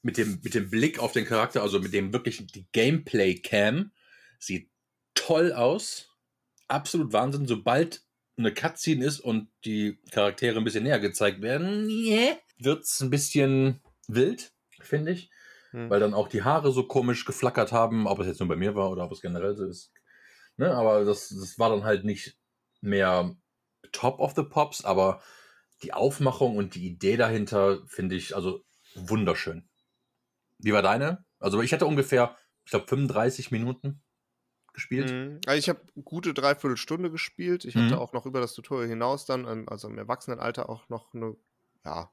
mit 0.00 0.16
dem, 0.16 0.40
mit 0.42 0.54
dem 0.54 0.70
Blick 0.70 0.98
auf 1.00 1.12
den 1.12 1.26
Charakter, 1.26 1.60
also 1.62 1.80
mit 1.80 1.92
dem 1.92 2.12
wirklich, 2.14 2.46
die 2.46 2.66
Gameplay-Cam, 2.72 3.92
sieht 4.38 4.70
toll 5.14 5.52
aus. 5.52 6.08
Absolut 6.72 7.12
Wahnsinn. 7.12 7.46
Sobald 7.46 8.02
eine 8.36 8.52
Cutscene 8.52 9.04
ist 9.04 9.20
und 9.20 9.48
die 9.64 10.00
Charaktere 10.10 10.58
ein 10.58 10.64
bisschen 10.64 10.84
näher 10.84 11.00
gezeigt 11.00 11.42
werden, 11.42 11.86
wird 12.58 12.84
es 12.84 13.00
ein 13.00 13.10
bisschen 13.10 13.80
wild, 14.08 14.52
finde 14.80 15.12
ich 15.12 15.30
Hm. 15.72 15.88
weil 15.88 16.00
dann 16.00 16.14
auch 16.14 16.28
die 16.28 16.42
Haare 16.42 16.70
so 16.70 16.86
komisch 16.86 17.24
geflackert 17.24 17.72
haben, 17.72 18.06
ob 18.06 18.20
es 18.20 18.26
jetzt 18.26 18.40
nur 18.40 18.48
bei 18.48 18.56
mir 18.56 18.74
war 18.74 18.90
oder 18.90 19.04
ob 19.04 19.12
es 19.12 19.22
generell 19.22 19.56
so 19.56 19.64
ist. 19.66 19.92
Ne, 20.58 20.70
aber 20.70 21.04
das, 21.04 21.30
das 21.30 21.58
war 21.58 21.70
dann 21.70 21.84
halt 21.84 22.04
nicht 22.04 22.38
mehr 22.82 23.34
Top 23.90 24.20
of 24.20 24.34
the 24.36 24.42
Pops, 24.42 24.84
aber 24.84 25.22
die 25.82 25.94
Aufmachung 25.94 26.56
und 26.56 26.74
die 26.74 26.86
Idee 26.86 27.16
dahinter 27.16 27.80
finde 27.86 28.16
ich 28.16 28.36
also 28.36 28.64
wunderschön. 28.94 29.66
Wie 30.58 30.72
war 30.72 30.82
deine? 30.82 31.24
Also 31.38 31.62
ich 31.62 31.72
hatte 31.72 31.86
ungefähr, 31.86 32.36
ich 32.64 32.70
glaube, 32.70 32.86
35 32.86 33.50
Minuten 33.50 34.02
gespielt. 34.72 35.10
Mhm. 35.10 35.40
Also 35.46 35.58
ich 35.58 35.68
habe 35.68 35.80
gute 36.04 36.34
Dreiviertelstunde 36.34 37.10
gespielt. 37.10 37.64
Ich 37.64 37.74
Mhm. 37.74 37.84
hatte 37.84 37.98
auch 38.00 38.12
noch 38.12 38.26
über 38.26 38.40
das 38.40 38.54
Tutorial 38.54 38.88
hinaus 38.88 39.26
dann, 39.26 39.46
ähm, 39.46 39.68
also 39.68 39.88
im 39.88 39.98
Erwachsenenalter 39.98 40.68
auch 40.68 40.88
noch 40.88 41.12
eine, 41.14 41.36
ja, 41.84 42.10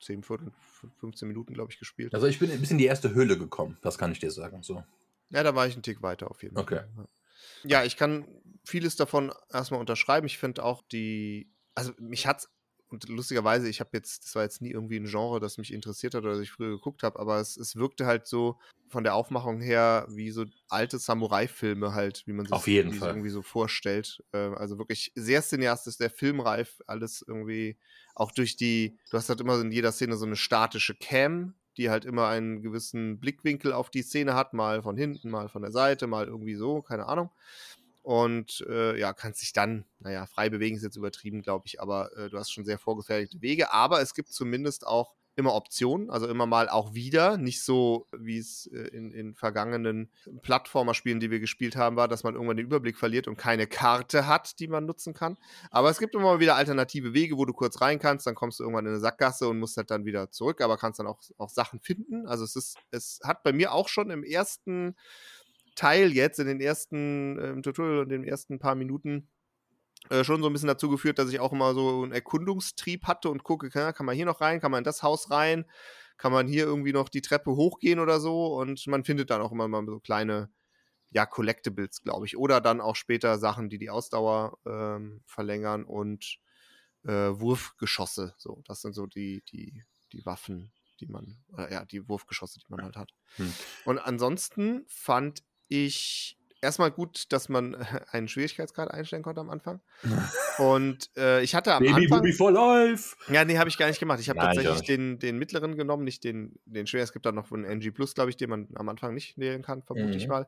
10, 0.00 0.22
Viertel, 0.22 0.52
15 1.00 1.26
Minuten, 1.26 1.54
glaube 1.54 1.72
ich, 1.72 1.78
gespielt. 1.78 2.14
Also 2.14 2.26
ich 2.26 2.38
bin 2.38 2.50
bis 2.60 2.70
in 2.70 2.78
die 2.78 2.84
erste 2.84 3.14
Höhle 3.14 3.38
gekommen, 3.38 3.78
das 3.82 3.96
kann 3.98 4.12
ich 4.12 4.18
dir 4.18 4.30
sagen. 4.30 4.62
So. 4.62 4.84
Ja, 5.30 5.42
da 5.42 5.54
war 5.54 5.66
ich 5.66 5.74
einen 5.74 5.82
Tick 5.82 6.02
weiter 6.02 6.30
auf 6.30 6.42
jeden 6.42 6.56
Okay. 6.58 6.76
Fall. 6.76 6.88
Ja. 6.96 7.06
Ja, 7.64 7.84
ich 7.84 7.96
kann 7.96 8.26
vieles 8.64 8.96
davon 8.96 9.32
erstmal 9.52 9.80
unterschreiben. 9.80 10.26
Ich 10.26 10.38
finde 10.38 10.64
auch 10.64 10.82
die, 10.82 11.50
also 11.74 11.92
mich 11.98 12.26
hat's, 12.26 12.48
und 12.88 13.08
lustigerweise, 13.08 13.68
ich 13.68 13.80
habe 13.80 13.90
jetzt, 13.94 14.24
das 14.24 14.34
war 14.34 14.42
jetzt 14.42 14.62
nie 14.62 14.70
irgendwie 14.70 14.96
ein 14.98 15.06
Genre, 15.06 15.40
das 15.40 15.58
mich 15.58 15.72
interessiert 15.72 16.14
hat 16.14 16.22
oder 16.22 16.32
das 16.32 16.42
ich 16.42 16.52
früher 16.52 16.70
geguckt 16.70 17.02
habe, 17.02 17.18
aber 17.18 17.40
es, 17.40 17.56
es 17.56 17.76
wirkte 17.76 18.06
halt 18.06 18.26
so 18.26 18.58
von 18.88 19.02
der 19.02 19.14
Aufmachung 19.14 19.60
her 19.60 20.06
wie 20.08 20.30
so 20.30 20.44
alte 20.68 20.98
Samurai-Filme 20.98 21.94
halt, 21.94 22.22
wie 22.26 22.32
man 22.32 22.46
sich 22.46 22.52
Auf 22.52 22.68
jeden 22.68 22.88
irgendwie, 22.88 22.98
Fall. 23.00 23.10
irgendwie 23.10 23.30
so 23.30 23.42
vorstellt. 23.42 24.22
Äh, 24.32 24.38
also 24.38 24.78
wirklich 24.78 25.12
sehr 25.16 25.42
cineastisch, 25.42 25.96
sehr 25.96 26.10
filmreif, 26.10 26.80
alles 26.86 27.24
irgendwie, 27.26 27.78
auch 28.14 28.30
durch 28.30 28.56
die, 28.56 28.98
du 29.10 29.16
hast 29.16 29.28
halt 29.28 29.40
immer 29.40 29.60
in 29.60 29.72
jeder 29.72 29.90
Szene 29.92 30.16
so 30.16 30.26
eine 30.26 30.36
statische 30.36 30.94
Cam, 30.94 31.54
die 31.76 31.90
halt 31.90 32.04
immer 32.04 32.28
einen 32.28 32.62
gewissen 32.62 33.18
Blickwinkel 33.18 33.72
auf 33.72 33.90
die 33.90 34.02
Szene 34.02 34.34
hat, 34.34 34.54
mal 34.54 34.82
von 34.82 34.96
hinten, 34.96 35.30
mal 35.30 35.48
von 35.48 35.62
der 35.62 35.72
Seite, 35.72 36.06
mal 36.06 36.26
irgendwie 36.26 36.54
so, 36.54 36.82
keine 36.82 37.06
Ahnung. 37.06 37.30
Und 38.06 38.64
äh, 38.68 38.96
ja, 39.00 39.12
kannst 39.12 39.42
dich 39.42 39.52
dann, 39.52 39.84
naja, 39.98 40.26
frei 40.26 40.48
bewegen 40.48 40.76
ist 40.76 40.84
jetzt 40.84 40.94
übertrieben, 40.94 41.42
glaube 41.42 41.66
ich, 41.66 41.80
aber 41.80 42.16
äh, 42.16 42.30
du 42.30 42.38
hast 42.38 42.52
schon 42.52 42.64
sehr 42.64 42.78
vorgefertigte 42.78 43.42
Wege. 43.42 43.72
Aber 43.72 44.00
es 44.00 44.14
gibt 44.14 44.28
zumindest 44.28 44.86
auch 44.86 45.16
immer 45.34 45.56
Optionen, 45.56 46.08
also 46.08 46.28
immer 46.28 46.46
mal 46.46 46.68
auch 46.68 46.94
wieder, 46.94 47.36
nicht 47.36 47.64
so 47.64 48.06
wie 48.16 48.38
es 48.38 48.68
äh, 48.68 48.78
in, 48.92 49.10
in 49.10 49.34
vergangenen 49.34 50.12
Plattformerspielen, 50.42 51.18
die 51.18 51.32
wir 51.32 51.40
gespielt 51.40 51.74
haben, 51.74 51.96
war, 51.96 52.06
dass 52.06 52.22
man 52.22 52.34
irgendwann 52.34 52.58
den 52.58 52.66
Überblick 52.66 52.96
verliert 52.96 53.26
und 53.26 53.38
keine 53.38 53.66
Karte 53.66 54.28
hat, 54.28 54.60
die 54.60 54.68
man 54.68 54.86
nutzen 54.86 55.12
kann. 55.12 55.36
Aber 55.72 55.90
es 55.90 55.98
gibt 55.98 56.14
immer 56.14 56.24
mal 56.24 56.38
wieder 56.38 56.54
alternative 56.54 57.12
Wege, 57.12 57.36
wo 57.36 57.44
du 57.44 57.52
kurz 57.52 57.80
rein 57.80 57.98
kannst, 57.98 58.28
dann 58.28 58.36
kommst 58.36 58.60
du 58.60 58.62
irgendwann 58.62 58.86
in 58.86 58.92
eine 58.92 59.00
Sackgasse 59.00 59.48
und 59.48 59.58
musst 59.58 59.76
halt 59.76 59.90
dann 59.90 60.04
wieder 60.04 60.30
zurück, 60.30 60.60
aber 60.60 60.76
kannst 60.76 61.00
dann 61.00 61.08
auch, 61.08 61.20
auch 61.38 61.50
Sachen 61.50 61.80
finden. 61.80 62.28
Also 62.28 62.44
es 62.44 62.54
ist, 62.54 62.78
es 62.92 63.18
hat 63.24 63.42
bei 63.42 63.52
mir 63.52 63.72
auch 63.72 63.88
schon 63.88 64.10
im 64.10 64.22
ersten 64.22 64.94
Teil 65.76 66.12
jetzt, 66.12 66.40
in 66.40 66.46
den 66.48 66.60
ersten 66.60 67.38
äh, 67.38 67.62
Tutorial 67.62 68.00
und 68.00 68.08
den 68.08 68.24
ersten 68.24 68.58
paar 68.58 68.74
Minuten 68.74 69.28
äh, 70.10 70.24
schon 70.24 70.42
so 70.42 70.48
ein 70.48 70.52
bisschen 70.52 70.68
dazu 70.68 70.88
geführt, 70.88 71.18
dass 71.18 71.30
ich 71.30 71.40
auch 71.40 71.52
immer 71.52 71.74
so 71.74 72.02
einen 72.02 72.12
Erkundungstrieb 72.12 73.06
hatte 73.06 73.30
und 73.30 73.44
gucke, 73.44 73.70
kann, 73.70 73.94
kann 73.94 74.06
man 74.06 74.16
hier 74.16 74.26
noch 74.26 74.40
rein, 74.40 74.60
kann 74.60 74.70
man 74.70 74.78
in 74.78 74.84
das 74.84 75.02
Haus 75.02 75.30
rein, 75.30 75.64
kann 76.16 76.32
man 76.32 76.46
hier 76.46 76.64
irgendwie 76.64 76.92
noch 76.92 77.08
die 77.08 77.22
Treppe 77.22 77.52
hochgehen 77.52 78.00
oder 78.00 78.20
so 78.20 78.58
und 78.58 78.86
man 78.86 79.04
findet 79.04 79.30
dann 79.30 79.40
auch 79.40 79.52
immer 79.52 79.68
mal 79.68 79.84
so 79.86 80.00
kleine, 80.00 80.50
ja, 81.10 81.26
Collectibles, 81.26 82.02
glaube 82.02 82.26
ich. 82.26 82.36
Oder 82.36 82.60
dann 82.60 82.80
auch 82.80 82.96
später 82.96 83.38
Sachen, 83.38 83.68
die 83.68 83.78
die 83.78 83.90
Ausdauer 83.90 84.58
ähm, 84.66 85.22
verlängern 85.26 85.84
und 85.84 86.38
äh, 87.04 87.10
Wurfgeschosse. 87.10 88.34
So, 88.38 88.62
das 88.66 88.82
sind 88.82 88.92
so 88.92 89.06
die, 89.06 89.42
die, 89.50 89.84
die 90.12 90.26
Waffen, 90.26 90.72
die 91.00 91.06
man, 91.06 91.38
äh, 91.56 91.72
ja, 91.72 91.84
die 91.84 92.08
Wurfgeschosse, 92.08 92.58
die 92.60 92.66
man 92.68 92.82
halt 92.82 92.96
hat. 92.96 93.12
Hm. 93.36 93.52
Und 93.84 93.98
ansonsten 93.98 94.84
fand 94.88 95.42
ich 95.68 96.36
erstmal 96.62 96.90
gut, 96.90 97.32
dass 97.32 97.48
man 97.48 97.74
einen 98.10 98.28
Schwierigkeitsgrad 98.28 98.90
einstellen 98.90 99.22
konnte 99.22 99.40
am 99.40 99.50
Anfang. 99.50 99.80
Und 100.58 101.10
äh, 101.16 101.42
ich 101.42 101.54
hatte 101.54 101.74
am 101.74 101.82
Baby 101.84 102.04
Anfang. 102.04 102.22
Baby 102.22 102.32
for 102.32 102.52
Life! 102.52 103.16
Ja, 103.32 103.44
nee, 103.44 103.58
habe 103.58 103.68
ich 103.68 103.76
gar 103.78 103.88
nicht 103.88 104.00
gemacht. 104.00 104.20
Ich 104.20 104.28
habe 104.28 104.38
tatsächlich 104.38 104.80
ich 104.80 104.86
den, 104.86 105.18
den 105.18 105.38
mittleren 105.38 105.76
genommen, 105.76 106.04
nicht 106.04 106.24
den, 106.24 106.58
den 106.64 106.86
schwer. 106.86 107.02
Es 107.02 107.12
gibt 107.12 107.26
da 107.26 107.32
noch 107.32 107.50
einen 107.52 107.64
NG 107.64 107.90
Plus, 107.90 108.14
glaube 108.14 108.30
ich, 108.30 108.36
den 108.36 108.50
man 108.50 108.68
am 108.74 108.88
Anfang 108.88 109.14
nicht 109.14 109.36
wählen 109.36 109.62
kann, 109.62 109.82
vermute 109.82 110.16
ich 110.16 110.26
Mhm. 110.26 110.30
mal. 110.30 110.46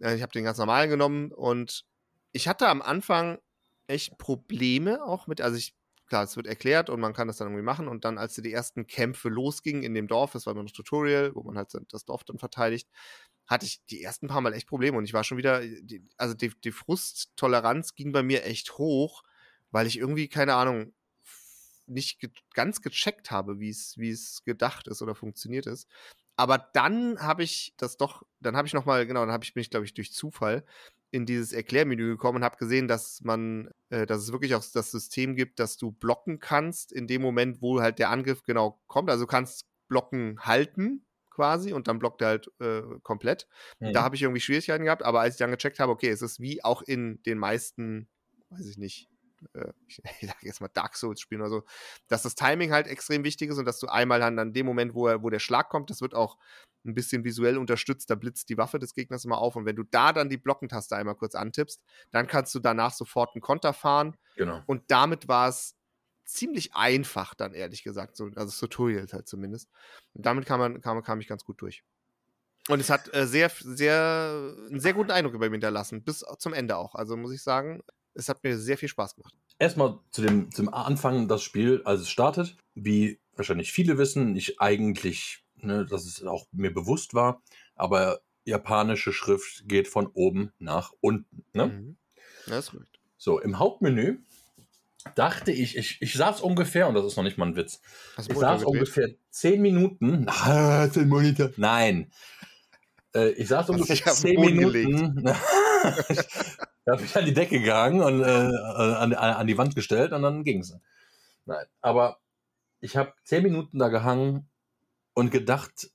Äh, 0.00 0.14
ich 0.16 0.22
habe 0.22 0.32
den 0.32 0.44
ganz 0.44 0.58
normalen 0.58 0.90
genommen 0.90 1.32
und 1.32 1.84
ich 2.32 2.48
hatte 2.48 2.68
am 2.68 2.82
Anfang 2.82 3.38
echt 3.86 4.18
Probleme 4.18 5.02
auch 5.04 5.26
mit, 5.26 5.40
also 5.40 5.56
ich, 5.56 5.74
klar, 6.06 6.24
es 6.24 6.36
wird 6.36 6.46
erklärt 6.46 6.90
und 6.90 7.00
man 7.00 7.14
kann 7.14 7.28
das 7.28 7.38
dann 7.38 7.48
irgendwie 7.48 7.64
machen 7.64 7.88
und 7.88 8.04
dann, 8.04 8.18
als 8.18 8.34
die 8.34 8.52
ersten 8.52 8.86
Kämpfe 8.86 9.28
losgingen 9.28 9.82
in 9.82 9.94
dem 9.94 10.06
Dorf, 10.08 10.32
das 10.32 10.44
war 10.46 10.52
immer 10.52 10.64
das 10.64 10.72
Tutorial, 10.72 11.34
wo 11.34 11.42
man 11.42 11.56
halt 11.56 11.70
das 11.90 12.04
Dorf 12.04 12.24
dann 12.24 12.38
verteidigt, 12.38 12.88
hatte 13.46 13.66
ich 13.66 13.84
die 13.86 14.02
ersten 14.02 14.28
paar 14.28 14.40
Mal 14.40 14.54
echt 14.54 14.68
Probleme 14.68 14.98
und 14.98 15.04
ich 15.04 15.12
war 15.12 15.24
schon 15.24 15.38
wieder, 15.38 15.60
die, 15.60 16.06
also 16.16 16.34
die, 16.34 16.52
die 16.64 16.72
Frusttoleranz 16.72 17.94
ging 17.94 18.12
bei 18.12 18.22
mir 18.22 18.44
echt 18.44 18.78
hoch, 18.78 19.22
weil 19.70 19.86
ich 19.86 19.98
irgendwie, 19.98 20.28
keine 20.28 20.54
Ahnung, 20.54 20.92
nicht 21.86 22.18
ge 22.20 22.30
ganz 22.54 22.82
gecheckt 22.82 23.30
habe, 23.30 23.60
wie 23.60 23.70
es 23.70 24.42
gedacht 24.44 24.88
ist 24.88 25.02
oder 25.02 25.14
funktioniert 25.14 25.66
ist. 25.66 25.88
Aber 26.36 26.58
dann 26.58 27.18
habe 27.20 27.44
ich 27.44 27.74
das 27.78 27.96
doch, 27.96 28.22
dann 28.40 28.56
habe 28.56 28.66
ich 28.66 28.74
noch 28.74 28.84
mal, 28.84 29.06
genau, 29.06 29.20
dann 29.20 29.32
habe 29.32 29.44
ich 29.44 29.54
bin 29.54 29.62
ich 29.62 29.70
glaube 29.70 29.86
ich 29.86 29.94
durch 29.94 30.12
Zufall 30.12 30.64
in 31.10 31.24
dieses 31.24 31.52
Erklärmenü 31.52 32.08
gekommen 32.08 32.38
und 32.38 32.44
habe 32.44 32.58
gesehen, 32.58 32.88
dass 32.88 33.22
man, 33.22 33.70
äh, 33.90 34.06
dass 34.06 34.22
es 34.22 34.32
wirklich 34.32 34.54
auch 34.54 34.64
das 34.72 34.90
System 34.90 35.36
gibt, 35.36 35.60
dass 35.60 35.76
du 35.76 35.92
blocken 35.92 36.40
kannst 36.40 36.92
in 36.92 37.06
dem 37.06 37.22
Moment, 37.22 37.62
wo 37.62 37.80
halt 37.80 37.98
der 37.98 38.10
Angriff 38.10 38.42
genau 38.42 38.80
kommt. 38.86 39.08
Also 39.08 39.24
du 39.24 39.28
kannst 39.28 39.64
Blocken 39.88 40.40
halten 40.40 41.06
quasi 41.36 41.72
und 41.72 41.86
dann 41.86 41.98
blockt 41.98 42.22
er 42.22 42.28
halt 42.28 42.50
äh, 42.60 42.82
komplett. 43.02 43.46
Mhm. 43.78 43.92
Da 43.92 44.02
habe 44.02 44.16
ich 44.16 44.22
irgendwie 44.22 44.40
Schwierigkeiten 44.40 44.84
gehabt, 44.84 45.04
aber 45.04 45.20
als 45.20 45.34
ich 45.34 45.38
dann 45.38 45.50
gecheckt 45.50 45.78
habe, 45.78 45.92
okay, 45.92 46.08
es 46.08 46.22
ist 46.22 46.40
wie 46.40 46.64
auch 46.64 46.82
in 46.82 47.22
den 47.22 47.38
meisten, 47.38 48.08
weiß 48.50 48.66
ich 48.66 48.78
nicht, 48.78 49.08
äh, 49.54 49.72
ich, 49.86 50.00
ich 50.20 50.28
sag 50.28 50.42
jetzt 50.42 50.60
mal 50.60 50.68
Dark 50.68 50.96
Souls 50.96 51.20
spielen 51.20 51.42
oder 51.42 51.50
so, 51.50 51.64
dass 52.08 52.22
das 52.22 52.34
Timing 52.34 52.72
halt 52.72 52.86
extrem 52.88 53.22
wichtig 53.22 53.50
ist 53.50 53.58
und 53.58 53.66
dass 53.66 53.78
du 53.78 53.86
einmal 53.86 54.18
dann 54.18 54.38
an 54.38 54.52
dem 54.52 54.66
Moment, 54.66 54.94
wo, 54.94 55.06
er, 55.06 55.22
wo 55.22 55.30
der 55.30 55.38
Schlag 55.38 55.68
kommt, 55.68 55.90
das 55.90 56.00
wird 56.00 56.14
auch 56.14 56.38
ein 56.86 56.94
bisschen 56.94 57.24
visuell 57.24 57.58
unterstützt, 57.58 58.08
da 58.10 58.14
blitzt 58.14 58.48
die 58.48 58.56
Waffe 58.56 58.78
des 58.78 58.94
Gegners 58.94 59.24
immer 59.24 59.38
auf 59.38 59.56
und 59.56 59.66
wenn 59.66 59.76
du 59.76 59.82
da 59.82 60.12
dann 60.12 60.30
die 60.30 60.36
Blockentaste 60.38 60.96
einmal 60.96 61.16
kurz 61.16 61.34
antippst, 61.34 61.82
dann 62.12 62.26
kannst 62.26 62.54
du 62.54 62.60
danach 62.60 62.92
sofort 62.92 63.34
einen 63.34 63.42
Konter 63.42 63.72
fahren 63.72 64.16
Genau. 64.36 64.62
und 64.66 64.84
damit 64.88 65.28
war 65.28 65.48
es 65.48 65.74
ziemlich 66.26 66.74
einfach 66.74 67.34
dann, 67.34 67.54
ehrlich 67.54 67.82
gesagt, 67.82 68.16
so, 68.16 68.24
also 68.24 68.46
das 68.46 68.58
Tutorial 68.58 69.06
halt 69.12 69.28
zumindest. 69.28 69.70
Und 70.12 70.26
damit 70.26 70.46
kam, 70.46 70.60
man, 70.60 70.80
kam, 70.80 71.02
kam 71.02 71.20
ich 71.20 71.28
ganz 71.28 71.44
gut 71.44 71.60
durch. 71.62 71.82
Und 72.68 72.80
es 72.80 72.90
hat 72.90 73.14
äh, 73.14 73.26
sehr, 73.26 73.50
sehr, 73.50 74.54
einen 74.68 74.80
sehr 74.80 74.92
guten 74.92 75.12
Eindruck 75.12 75.34
über 75.34 75.46
mich 75.46 75.54
hinterlassen, 75.54 76.02
bis 76.02 76.24
zum 76.38 76.52
Ende 76.52 76.76
auch. 76.76 76.94
Also 76.94 77.16
muss 77.16 77.32
ich 77.32 77.42
sagen, 77.42 77.82
es 78.14 78.28
hat 78.28 78.42
mir 78.42 78.58
sehr 78.58 78.76
viel 78.76 78.88
Spaß 78.88 79.14
gemacht. 79.14 79.34
Erstmal 79.58 80.00
zu 80.10 80.22
dem, 80.22 80.50
zum 80.50 80.72
Anfang 80.72 81.28
das 81.28 81.42
Spiel, 81.42 81.82
als 81.84 82.00
es 82.02 82.10
startet. 82.10 82.56
Wie 82.74 83.20
wahrscheinlich 83.34 83.72
viele 83.72 83.98
wissen, 83.98 84.34
ich 84.34 84.60
eigentlich, 84.60 85.44
ne, 85.56 85.86
dass 85.86 86.04
es 86.04 86.24
auch 86.24 86.46
mir 86.52 86.72
bewusst 86.72 87.14
war, 87.14 87.42
aber 87.74 88.20
japanische 88.44 89.12
Schrift 89.12 89.68
geht 89.68 89.88
von 89.88 90.08
oben 90.08 90.52
nach 90.58 90.92
unten. 91.00 91.44
Ne? 91.52 91.66
Mhm. 91.66 91.96
Ja, 92.46 92.58
ist 92.58 92.70
korrekt. 92.70 92.98
So, 93.18 93.40
im 93.40 93.58
Hauptmenü 93.58 94.18
dachte 95.14 95.52
ich, 95.52 95.76
ich, 95.76 96.00
ich 96.00 96.14
saß 96.14 96.40
ungefähr, 96.40 96.88
und 96.88 96.94
das 96.94 97.04
ist 97.04 97.16
noch 97.16 97.24
nicht 97.24 97.38
mal 97.38 97.46
ein 97.46 97.56
Witz, 97.56 97.80
Hast 98.16 98.30
ich 98.30 98.38
saß 98.38 98.64
ungefähr 98.64 99.08
zehn 99.30 99.62
Minuten. 99.62 100.26
Ah, 100.28 100.86
den 100.88 101.08
Monitor. 101.08 101.50
Nein. 101.56 102.10
Äh, 103.14 103.30
ich 103.30 103.48
saß 103.48 103.70
ungefähr 103.70 104.12
zehn 104.12 104.40
Minuten. 104.40 105.26
ich 106.08 106.18
habe 106.86 107.02
mich 107.02 107.16
an 107.16 107.24
die 107.24 107.34
Decke 107.34 107.60
gegangen 107.60 108.02
und 108.02 108.22
äh, 108.22 108.26
an, 108.26 109.14
an 109.14 109.46
die 109.46 109.58
Wand 109.58 109.74
gestellt 109.74 110.12
und 110.12 110.22
dann 110.22 110.44
ging 110.44 110.60
es. 110.60 110.74
Nein, 111.44 111.64
aber 111.80 112.18
ich 112.80 112.96
habe 112.96 113.14
zehn 113.24 113.42
Minuten 113.42 113.78
da 113.78 113.88
gehangen 113.88 114.48
und 115.14 115.30
gedacht, 115.30 115.90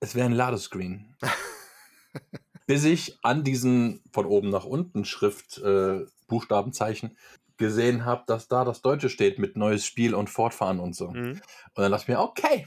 es 0.00 0.14
wäre 0.14 0.26
ein 0.26 0.32
Ladescreen. 0.32 1.16
Bis 2.66 2.84
ich 2.84 3.18
an 3.22 3.42
diesen 3.42 4.02
von 4.12 4.26
oben 4.26 4.50
nach 4.50 4.64
unten 4.64 5.04
Schrift, 5.04 5.58
äh, 5.58 6.04
Buchstabenzeichen 6.28 7.16
gesehen 7.60 8.04
habe, 8.04 8.24
dass 8.26 8.48
da 8.48 8.64
das 8.64 8.82
Deutsche 8.82 9.08
steht 9.08 9.38
mit 9.38 9.56
neues 9.56 9.86
Spiel 9.86 10.16
und 10.16 10.28
Fortfahren 10.28 10.80
und 10.80 10.96
so. 10.96 11.12
Mhm. 11.12 11.30
Und 11.30 11.40
dann 11.76 11.92
dachte 11.92 12.02
ich 12.02 12.08
mir, 12.08 12.18
okay, 12.18 12.66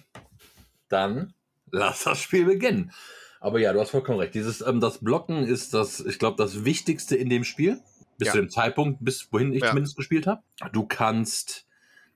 dann 0.88 1.34
lass 1.72 2.06
das 2.06 2.20
Spiel 2.22 2.46
beginnen. 2.46 2.94
Aber 3.42 3.60
ja, 3.60 3.74
du 3.74 3.82
hast 3.82 3.90
vollkommen 3.90 4.20
recht. 4.20 4.34
Dieses, 4.36 4.62
ähm, 4.62 4.80
das 4.80 5.00
Blocken 5.00 5.44
ist 5.44 5.74
das, 5.74 6.00
ich 6.00 6.18
glaube, 6.18 6.38
das 6.38 6.64
Wichtigste 6.64 7.18
in 7.18 7.30
dem 7.30 7.44
Spiel. 7.44 7.82
Bis 8.18 8.28
Ja. 8.28 8.34
zu 8.34 8.38
dem 8.40 8.50
Zeitpunkt, 8.50 9.04
bis 9.04 9.28
wohin 9.34 9.52
ich 9.54 9.64
Ja. 9.64 9.70
zumindest 9.70 9.98
gespielt 9.98 10.28
habe. 10.28 10.44
Du 10.72 10.86
kannst, 10.86 11.66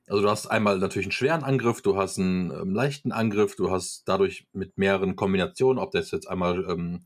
also 0.07 0.21
du 0.21 0.29
hast 0.29 0.45
einmal 0.45 0.77
natürlich 0.77 1.07
einen 1.07 1.11
schweren 1.11 1.43
Angriff, 1.43 1.81
du 1.81 1.97
hast 1.97 2.19
einen 2.19 2.51
ähm, 2.51 2.73
leichten 2.73 3.11
Angriff, 3.11 3.55
du 3.55 3.71
hast 3.71 4.07
dadurch 4.07 4.47
mit 4.53 4.77
mehreren 4.77 5.15
Kombinationen, 5.15 5.81
ob 5.81 5.91
das 5.91 6.11
jetzt 6.11 6.29
einmal 6.29 6.63
ähm, 6.69 7.05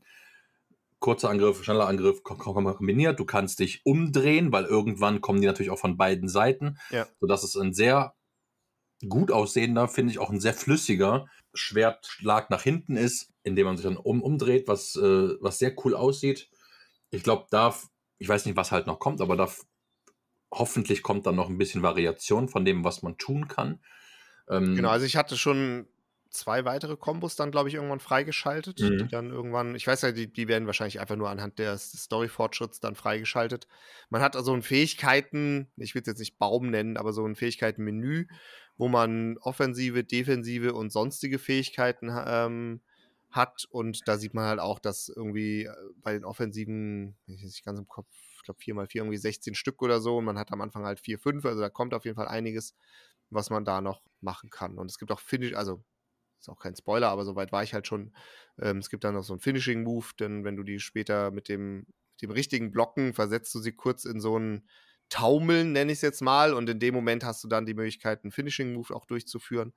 kurzer 1.02 1.28
Angriff, 1.28 1.62
schneller 1.62 1.86
Angriff 1.86 2.20
kom- 2.22 2.38
kom- 2.38 2.74
kombiniert, 2.74 3.20
du 3.20 3.26
kannst 3.26 3.58
dich 3.58 3.82
umdrehen, 3.84 4.50
weil 4.52 4.64
irgendwann 4.64 5.20
kommen 5.20 5.42
die 5.42 5.46
natürlich 5.46 5.70
auch 5.70 5.78
von 5.78 5.98
beiden 5.98 6.28
Seiten, 6.30 6.78
Ja. 6.90 7.06
sodass 7.20 7.42
es 7.44 7.56
ein 7.56 7.74
sehr 7.74 8.14
gut 9.08 9.30
aussehender, 9.30 9.88
finde 9.88 10.12
ich 10.12 10.18
auch 10.18 10.30
ein 10.30 10.40
sehr 10.40 10.54
flüssiger 10.54 11.26
Schwertschlag 11.52 12.48
nach 12.48 12.62
hinten 12.62 12.96
ist, 12.96 13.30
indem 13.42 13.66
man 13.66 13.76
sich 13.76 13.84
dann 13.84 13.96
um, 13.98 14.22
umdreht, 14.22 14.68
was, 14.68 14.96
äh, 14.96 15.34
was 15.40 15.58
sehr 15.58 15.74
cool 15.84 15.94
aussieht. 15.94 16.48
Ich 17.10 17.22
glaube, 17.22 17.46
da, 17.50 17.74
ich 18.18 18.28
weiß 18.28 18.46
nicht, 18.46 18.56
was 18.56 18.70
halt 18.72 18.86
noch 18.86 19.00
kommt, 19.00 19.20
aber 19.20 19.36
da 19.36 19.50
hoffentlich 20.54 21.02
kommt 21.02 21.26
dann 21.26 21.36
noch 21.36 21.48
ein 21.48 21.58
bisschen 21.58 21.82
Variation 21.82 22.48
von 22.48 22.64
dem, 22.64 22.84
was 22.84 23.02
man 23.02 23.18
tun 23.18 23.48
kann. 23.48 23.80
Ähm, 24.48 24.76
Genau, 24.76 24.90
also 24.90 25.04
ich 25.06 25.16
hatte 25.16 25.36
schon 25.36 25.86
zwei 26.32 26.64
weitere 26.64 26.96
Kombos 26.96 27.36
dann, 27.36 27.50
glaube 27.50 27.68
ich, 27.68 27.74
irgendwann 27.74 28.00
freigeschaltet, 28.00 28.80
Mhm. 28.80 28.98
die 28.98 29.08
dann 29.08 29.30
irgendwann, 29.30 29.74
ich 29.74 29.86
weiß 29.86 30.02
ja, 30.02 30.12
die, 30.12 30.32
die 30.32 30.48
werden 30.48 30.66
wahrscheinlich 30.66 31.00
einfach 31.00 31.16
nur 31.16 31.30
anhand 31.30 31.58
des 31.58 31.92
Story-Fortschritts 31.92 32.80
dann 32.80 32.94
freigeschaltet. 32.96 33.66
Man 34.10 34.22
hat 34.22 34.34
also 34.36 34.52
ein 34.54 34.62
Fähigkeiten, 34.62 35.70
ich 35.76 35.94
will 35.94 36.02
es 36.02 36.06
jetzt 36.08 36.18
nicht 36.18 36.38
Baum 36.38 36.70
nennen, 36.70 36.96
aber 36.96 37.12
so 37.12 37.24
ein 37.26 37.36
Fähigkeitenmenü, 37.36 38.26
wo 38.76 38.88
man 38.88 39.36
offensive, 39.38 40.04
defensive 40.04 40.74
und 40.74 40.90
sonstige 40.90 41.38
Fähigkeiten 41.38 42.10
ähm, 42.26 42.80
hat. 43.30 43.66
Und 43.70 44.06
da 44.08 44.16
sieht 44.18 44.34
man 44.34 44.44
halt 44.46 44.60
auch, 44.60 44.78
dass 44.78 45.08
irgendwie 45.08 45.64
äh, 45.64 45.74
bei 46.02 46.12
den 46.14 46.24
offensiven, 46.24 47.16
ich 47.26 47.36
weiß 47.42 47.50
nicht 47.50 47.64
ganz 47.64 47.78
im 47.78 47.88
Kopf, 47.88 48.08
ich 48.36 48.42
glaube 48.42 48.60
4 48.60 48.74
mal 48.74 48.86
4 48.86 49.02
irgendwie 49.02 49.18
16 49.18 49.54
Stück 49.54 49.82
oder 49.82 50.00
so. 50.00 50.16
Und 50.18 50.24
man 50.24 50.38
hat 50.38 50.52
am 50.52 50.60
Anfang 50.60 50.84
halt 50.84 51.00
4, 51.00 51.18
5, 51.18 51.44
also 51.44 51.60
da 51.60 51.68
kommt 51.68 51.94
auf 51.94 52.04
jeden 52.04 52.16
Fall 52.16 52.28
einiges, 52.28 52.74
was 53.30 53.50
man 53.50 53.64
da 53.64 53.80
noch 53.80 54.02
machen 54.20 54.50
kann. 54.50 54.78
Und 54.78 54.90
es 54.90 54.98
gibt 54.98 55.12
auch 55.12 55.20
Finish, 55.20 55.54
also 55.54 55.82
ist 56.42 56.48
auch 56.48 56.58
kein 56.58 56.76
Spoiler, 56.76 57.08
aber 57.08 57.24
soweit 57.24 57.52
war 57.52 57.62
ich 57.62 57.72
halt 57.72 57.86
schon. 57.86 58.12
Ähm, 58.60 58.78
es 58.78 58.90
gibt 58.90 59.04
dann 59.04 59.14
noch 59.14 59.24
so 59.24 59.32
einen 59.32 59.40
Finishing-Move, 59.40 60.06
denn 60.18 60.44
wenn 60.44 60.56
du 60.56 60.62
die 60.62 60.80
später 60.80 61.30
mit 61.30 61.48
dem, 61.48 61.86
dem 62.20 62.30
richtigen 62.30 62.70
Blocken 62.70 63.14
versetzt 63.14 63.54
du 63.54 63.60
sie 63.60 63.72
kurz 63.72 64.04
in 64.04 64.20
so 64.20 64.38
ein 64.38 64.68
Taumeln, 65.08 65.72
nenne 65.72 65.92
ich 65.92 65.98
es 65.98 66.02
jetzt 66.02 66.22
mal, 66.22 66.52
und 66.52 66.68
in 66.68 66.80
dem 66.80 66.94
Moment 66.94 67.24
hast 67.24 67.42
du 67.44 67.48
dann 67.48 67.66
die 67.66 67.74
Möglichkeit, 67.74 68.24
einen 68.24 68.32
Finishing-Move 68.32 68.94
auch 68.94 69.04
durchzuführen. 69.06 69.72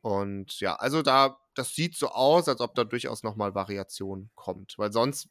Und 0.00 0.60
ja, 0.60 0.74
also 0.76 1.00
da, 1.00 1.38
das 1.54 1.74
sieht 1.74 1.96
so 1.96 2.08
aus, 2.08 2.48
als 2.48 2.60
ob 2.60 2.74
da 2.74 2.84
durchaus 2.84 3.22
nochmal 3.22 3.54
Variation 3.54 4.30
kommt, 4.34 4.74
weil 4.76 4.92
sonst, 4.92 5.28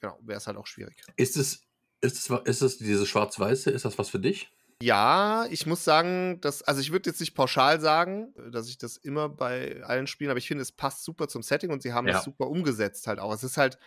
genau, 0.00 0.18
wäre 0.22 0.38
es 0.38 0.46
halt 0.46 0.56
auch 0.56 0.66
schwierig. 0.66 1.02
Ist 1.16 1.36
es, 1.36 1.66
ist 2.00 2.30
es, 2.30 2.40
ist 2.44 2.62
es 2.62 2.78
dieses 2.78 3.08
Schwarz-Weiße, 3.08 3.70
ist 3.70 3.84
das 3.84 3.98
was 3.98 4.08
für 4.08 4.20
dich? 4.20 4.50
Ja, 4.82 5.46
ich 5.50 5.66
muss 5.66 5.84
sagen, 5.84 6.40
dass, 6.40 6.62
also 6.62 6.80
ich 6.80 6.90
würde 6.90 7.10
jetzt 7.10 7.20
nicht 7.20 7.34
pauschal 7.34 7.80
sagen, 7.80 8.32
dass 8.50 8.68
ich 8.68 8.78
das 8.78 8.96
immer 8.96 9.28
bei 9.28 9.82
allen 9.82 10.06
Spielen, 10.06 10.30
aber 10.30 10.38
ich 10.38 10.48
finde, 10.48 10.62
es 10.62 10.72
passt 10.72 11.04
super 11.04 11.28
zum 11.28 11.42
Setting 11.42 11.70
und 11.70 11.82
sie 11.82 11.92
haben 11.92 12.06
Ja. 12.06 12.14
das 12.14 12.24
super 12.24 12.48
umgesetzt 12.48 13.06
halt 13.06 13.18
auch. 13.18 13.32
Es 13.34 13.44
ist 13.44 13.58
halt, 13.58 13.78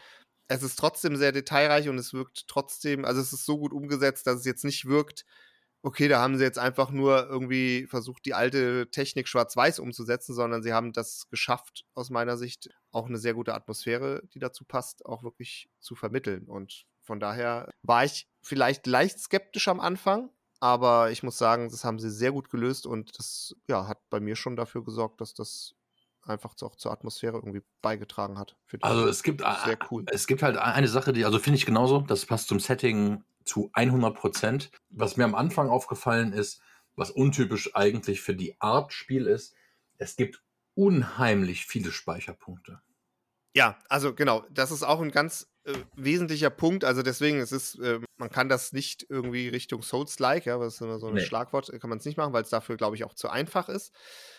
es 0.48 0.64
ist 0.64 0.78
trotzdem 0.78 1.16
sehr 1.16 1.32
detailreich 1.32 1.90
und 1.90 1.98
es 1.98 2.14
wirkt 2.14 2.48
trotzdem, 2.48 3.06
also 3.06 3.22
es 3.22 3.34
ist 3.34 3.46
so 3.46 3.58
gut 3.58 3.74
umgesetzt, 3.74 4.28
dass 4.28 4.40
es 4.40 4.46
jetzt 4.46 4.66
nicht 4.66 4.86
wirkt, 4.86 5.26
okay, 5.84 6.08
da 6.08 6.20
haben 6.22 6.38
sie 6.38 6.44
jetzt 6.44 6.60
einfach 6.60 6.92
nur 6.92 7.28
irgendwie 7.28 7.88
versucht, 7.88 8.26
die 8.26 8.34
alte 8.36 8.90
Technik 8.92 9.28
schwarz-weiß 9.28 9.80
umzusetzen, 9.80 10.34
sondern 10.34 10.64
sie 10.64 10.74
haben 10.74 10.94
das 10.94 11.28
geschafft, 11.30 11.86
aus 11.94 12.10
meiner 12.10 12.38
Sicht, 12.38 12.70
auch 12.92 13.08
eine 13.08 13.18
sehr 13.18 13.34
gute 13.34 13.54
Atmosphäre, 13.54 14.22
die 14.34 14.40
dazu 14.40 14.64
passt, 14.64 15.06
auch 15.06 15.24
wirklich 15.24 15.70
zu 15.80 15.96
vermitteln. 15.96 16.48
Und 16.48 16.86
von 17.02 17.20
daher 17.20 17.70
war 17.82 18.06
ich 18.06 18.28
vielleicht 18.44 18.88
leicht 18.88 19.20
skeptisch 19.20 19.68
am 19.68 19.80
Anfang, 19.82 20.30
aber 20.64 21.12
ich 21.12 21.24
muss 21.24 21.38
sagen, 21.38 21.68
das 21.70 21.84
haben 21.84 22.00
sie 22.00 22.10
sehr 22.10 22.32
gut 22.32 22.50
gelöst 22.50 22.88
und 22.88 23.20
das 23.20 23.54
ja, 23.68 23.86
hat 23.86 24.00
bei 24.10 24.22
mir 24.22 24.38
schon 24.38 24.56
dafür 24.56 24.82
gesorgt, 24.82 25.20
dass 25.20 25.34
das 25.34 25.76
einfach 26.22 26.56
auch 26.62 26.78
zur 26.78 26.94
Atmosphäre 26.94 27.36
irgendwie 27.36 27.64
beigetragen 27.82 28.40
hat. 28.40 28.56
Also 28.80 29.06
es 29.06 29.24
gibt, 29.24 29.42
sehr 29.42 29.78
cool. 29.92 30.06
es 30.10 30.26
gibt 30.26 30.42
halt 30.42 30.56
eine 30.56 30.88
Sache, 30.88 31.12
die, 31.12 31.26
also 31.26 31.38
finde 31.38 31.58
ich 31.58 31.66
genauso, 31.66 32.00
das 32.00 32.26
passt 32.26 32.48
zum 32.48 32.62
Setting 32.62 33.26
zu 33.44 33.72
100 33.74 34.16
Prozent. 34.16 34.72
Was 34.90 35.18
mir 35.18 35.26
am 35.26 35.36
Anfang 35.36 35.68
aufgefallen 35.68 36.32
ist, 36.32 36.62
was 36.96 37.12
untypisch 37.12 37.76
eigentlich 37.76 38.22
für 38.22 38.34
die 38.34 38.56
Art 38.62 38.94
Spiel 38.94 39.28
ist, 39.28 39.54
es 39.98 40.16
gibt 40.16 40.42
unheimlich 40.76 41.66
viele 41.66 41.92
Speicherpunkte. 41.92 42.82
Ja, 43.54 43.78
also 43.90 44.16
genau, 44.16 44.46
das 44.50 44.72
ist 44.72 44.84
auch 44.84 45.02
ein 45.02 45.12
ganz 45.12 45.53
äh, 45.66 45.74
wesentlicher 45.96 46.50
Punkt. 46.50 46.84
Also 46.84 47.04
deswegen, 47.04 47.40
es 47.40 47.52
ist, 47.52 47.80
äh, 47.80 48.00
man 48.18 48.30
kann 48.30 48.50
das 48.50 48.74
nicht 48.74 49.06
irgendwie 49.10 49.48
Richtung 49.48 49.82
Souls-like, 49.82 50.46
ja, 50.46 50.60
was 50.60 50.76
ist 50.76 50.82
immer 50.82 51.00
so 51.00 51.08
ein 51.08 51.14
nee. 51.14 51.22
Schlagwort, 51.22 51.72
kann 51.80 51.90
man 51.90 52.00
es 52.00 52.06
nicht 52.06 52.18
machen, 52.18 52.34
weil 52.34 52.44
es 52.44 52.50
dafür, 52.50 52.76
glaube 52.76 52.96
ich, 52.96 53.04
auch 53.06 53.14
zu 53.14 53.30
einfach 53.30 53.70
ist. 53.70 53.94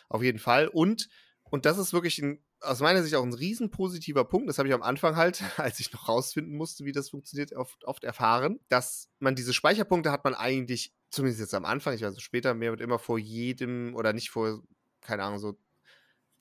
Auf 0.09 0.23
jeden 0.23 0.39
Fall. 0.39 0.69
Und, 0.69 1.09
und 1.45 1.65
das 1.65 1.79
ist 1.79 1.93
wirklich 1.93 2.19
ein, 2.19 2.45
aus 2.61 2.81
meiner 2.81 3.03
Sicht 3.03 3.15
auch 3.15 3.23
ein 3.23 3.33
riesen 3.33 3.71
positiver 3.71 4.25
Punkt. 4.25 4.49
Das 4.49 4.59
habe 4.59 4.69
ich 4.69 4.75
am 4.75 4.83
Anfang 4.83 5.17
halt, 5.17 5.43
als 5.59 5.81
ich 5.81 5.93
noch 5.93 6.09
rausfinden 6.09 6.57
musste, 6.57 6.85
wie 6.85 6.93
das 6.93 7.11
funktioniert, 7.11 7.53
oft, 7.55 7.85
oft 7.85 8.05
erfahren, 8.05 8.61
dass 8.69 9.09
man 9.19 9.35
diese 9.35 9.55
Speicherpunkte 9.55 10.13
hat 10.13 10.25
man 10.25 10.35
eigentlich, 10.35 10.93
zumindest 11.11 11.41
jetzt 11.41 11.55
am 11.55 11.65
Anfang, 11.65 11.95
ich 11.95 12.03
weiß 12.03 12.21
später, 12.21 12.55
mehr 12.55 12.71
wird 12.71 12.81
immer 12.81 12.99
vor 12.99 13.19
jedem 13.19 13.95
oder 13.95 14.13
nicht 14.13 14.31
vor, 14.31 14.63
keine 15.01 15.23
Ahnung, 15.23 15.39
so 15.39 15.59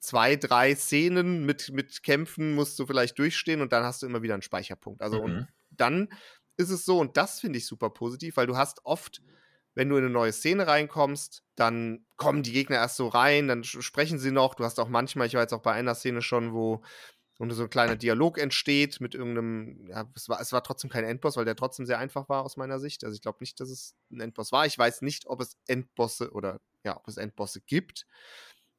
zwei, 0.04 0.36
drei 0.36 0.74
Szenen 0.74 1.46
mit, 1.46 1.72
mit 1.72 2.02
Kämpfen 2.02 2.54
musst 2.54 2.78
du 2.78 2.86
vielleicht 2.86 3.18
durchstehen 3.18 3.62
und 3.62 3.72
dann 3.72 3.84
hast 3.84 4.02
du 4.02 4.06
immer 4.06 4.22
wieder 4.22 4.34
einen 4.34 4.42
Speicherpunkt. 4.42 5.00
Also 5.00 5.18
mhm. 5.18 5.24
und 5.24 5.48
dann 5.70 6.08
ist 6.56 6.70
es 6.70 6.84
so, 6.84 7.00
und 7.00 7.16
das 7.16 7.40
finde 7.40 7.58
ich 7.58 7.66
super 7.66 7.90
positiv, 7.90 8.36
weil 8.36 8.46
du 8.46 8.56
hast 8.56 8.84
oft, 8.84 9.22
wenn 9.74 9.88
du 9.88 9.96
in 9.96 10.04
eine 10.04 10.12
neue 10.12 10.32
Szene 10.32 10.66
reinkommst, 10.66 11.42
dann 11.56 12.04
kommen 12.16 12.42
die 12.42 12.52
Gegner 12.52 12.76
erst 12.76 12.96
so 12.96 13.08
rein, 13.08 13.48
dann 13.48 13.64
sprechen 13.64 14.18
sie 14.18 14.30
noch. 14.30 14.54
Du 14.54 14.64
hast 14.64 14.78
auch 14.78 14.88
manchmal, 14.88 15.26
ich 15.26 15.34
war 15.34 15.40
jetzt 15.40 15.54
auch 15.54 15.62
bei 15.62 15.72
einer 15.72 15.94
Szene 15.94 16.22
schon, 16.22 16.52
wo 16.52 16.82
und 17.38 17.50
so 17.50 17.64
ein 17.64 17.70
kleiner 17.70 17.96
Dialog 17.96 18.38
entsteht 18.38 19.00
mit 19.00 19.14
irgendeinem, 19.14 19.88
ja, 19.88 20.08
es 20.14 20.28
war, 20.28 20.40
es 20.40 20.52
war 20.52 20.62
trotzdem 20.62 20.88
kein 20.88 21.04
Endboss, 21.04 21.36
weil 21.36 21.44
der 21.44 21.56
trotzdem 21.56 21.84
sehr 21.84 21.98
einfach 21.98 22.28
war 22.28 22.44
aus 22.44 22.56
meiner 22.56 22.78
Sicht. 22.78 23.02
Also 23.04 23.16
ich 23.16 23.22
glaube 23.22 23.38
nicht, 23.40 23.58
dass 23.58 23.70
es 23.70 23.96
ein 24.12 24.20
Endboss 24.20 24.52
war. 24.52 24.66
Ich 24.66 24.78
weiß 24.78 25.02
nicht, 25.02 25.26
ob 25.26 25.40
es 25.40 25.56
Endbosse 25.66 26.30
oder 26.30 26.60
ja, 26.84 26.96
ob 26.96 27.08
es 27.08 27.16
Endbosse 27.16 27.60
gibt 27.62 28.06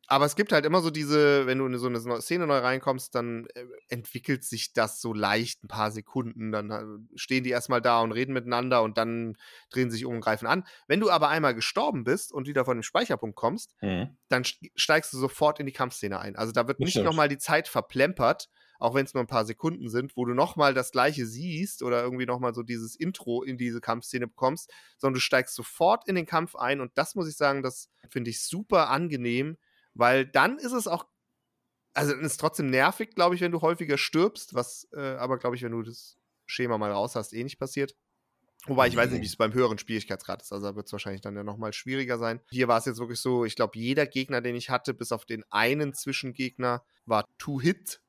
aber 0.08 0.26
es 0.26 0.36
gibt 0.36 0.52
halt 0.52 0.66
immer 0.66 0.82
so 0.82 0.92
diese, 0.92 1.48
wenn 1.48 1.58
du 1.58 1.66
in 1.66 1.78
so 1.78 1.88
eine 1.88 2.22
Szene 2.22 2.46
neu 2.46 2.60
reinkommst, 2.60 3.16
dann 3.16 3.48
äh, 3.56 3.66
entwickelt 3.90 4.44
sich 4.44 4.74
das 4.74 5.02
so 5.02 5.14
leicht 5.14 5.64
ein 5.64 5.68
paar 5.68 5.92
Sekunden. 5.92 6.52
Dann 6.52 6.70
äh, 6.70 7.18
stehen 7.18 7.44
die 7.44 7.50
erstmal 7.50 7.82
da 7.82 8.02
und 8.02 8.12
reden 8.12 8.34
miteinander 8.34 8.84
und 8.84 8.98
dann 8.98 9.36
drehen 9.72 9.90
sich 9.90 10.06
um 10.06 10.16
und 10.16 10.22
greifen 10.22 10.48
an. 10.48 10.66
Wenn 10.88 11.00
du 11.00 11.10
aber 11.10 11.30
einmal 11.30 11.56
gestorben 11.56 12.04
bist 12.04 12.32
und 12.32 12.48
wieder 12.48 12.66
von 12.66 12.78
dem 12.78 12.84
Speicherpunkt 12.84 13.36
kommst, 13.36 13.76
mhm. 13.82 14.16
dann 14.30 14.44
steigst 14.76 15.12
du 15.14 15.18
sofort 15.18 15.60
in 15.60 15.66
die 15.66 15.72
Kampfszene 15.72 16.20
ein. 16.20 16.36
Also 16.36 16.52
da 16.52 16.68
wird 16.68 16.80
nicht 16.80 16.98
nochmal 16.98 17.28
die 17.28 17.40
Zeit 17.40 17.68
verplempert, 17.68 18.50
auch 18.78 18.94
wenn 18.94 19.06
es 19.06 19.14
nur 19.14 19.24
ein 19.24 19.28
paar 19.28 19.46
Sekunden 19.46 19.90
sind, 19.90 20.16
wo 20.18 20.26
du 20.26 20.34
nochmal 20.34 20.74
das 20.74 20.92
gleiche 20.92 21.26
siehst 21.26 21.82
oder 21.82 22.04
irgendwie 22.04 22.26
nochmal 22.26 22.54
so 22.54 22.62
dieses 22.62 22.96
Intro 22.96 23.42
in 23.42 23.58
diese 23.58 23.82
Kampfszene 23.82 24.28
bekommst, 24.28 24.72
sondern 24.98 25.16
du 25.16 25.22
steigst 25.22 25.56
sofort 25.56 26.08
in 26.08 26.16
den 26.16 26.26
Kampf 26.26 26.56
ein 26.56 26.82
und 26.82 26.92
das 26.96 27.16
muss 27.16 27.28
ich 27.28 27.38
sagen, 27.38 27.64
das 27.64 27.90
finde 28.10 28.30
ich 28.30 28.44
super 28.44 28.90
angenehm 28.90 29.58
weil 29.96 30.26
dann 30.26 30.60
ist 30.60 30.74
es 30.74 30.88
auch, 30.88 31.08
also 31.94 32.14
es 32.14 32.34
ist 32.34 32.38
trotzdem 32.38 32.70
nervig, 32.70 33.16
glaube 33.16 33.36
ich, 33.36 33.42
wenn 33.42 33.52
du 33.52 33.62
häufiger 33.62 33.98
stirbst, 33.98 34.54
was 34.54 34.88
äh, 34.94 35.16
aber, 35.16 35.40
glaube 35.40 35.56
ich, 35.56 35.64
wenn 35.64 35.72
du 35.72 35.82
das 35.82 36.18
Schema 36.46 36.78
mal 36.78 36.92
raus 36.92 37.16
hast, 37.16 37.34
eh 37.34 37.44
nicht 37.44 37.58
passiert. 37.58 37.96
Wobei 38.68 38.88
ich 38.88 38.96
weiß 38.96 39.12
nicht, 39.12 39.22
wie 39.22 39.28
es 39.28 39.36
beim 39.36 39.54
höheren 39.54 39.78
Schwierigkeitsgrad 39.78 40.42
ist. 40.42 40.52
Also 40.52 40.66
da 40.66 40.76
wird 40.76 40.88
es 40.88 40.92
wahrscheinlich 40.92 41.22
dann 41.22 41.36
ja 41.36 41.44
nochmal 41.44 41.72
schwieriger 41.72 42.18
sein. 42.18 42.42
Hier 42.50 42.68
war 42.68 42.80
es 42.80 42.86
jetzt 42.86 43.00
wirklich 43.00 43.20
so, 43.20 43.46
ich 43.46 43.56
glaube, 43.56 43.78
jeder 43.78 44.08
Gegner, 44.08 44.42
den 44.42 44.56
ich 44.56 44.72
hatte, 44.72 44.94
bis 44.96 45.12
auf 45.12 45.26
den 45.26 45.44
einen 45.52 45.94
Zwischengegner, 45.94 46.84
war 47.06 47.26
Two-Hit. 47.38 48.02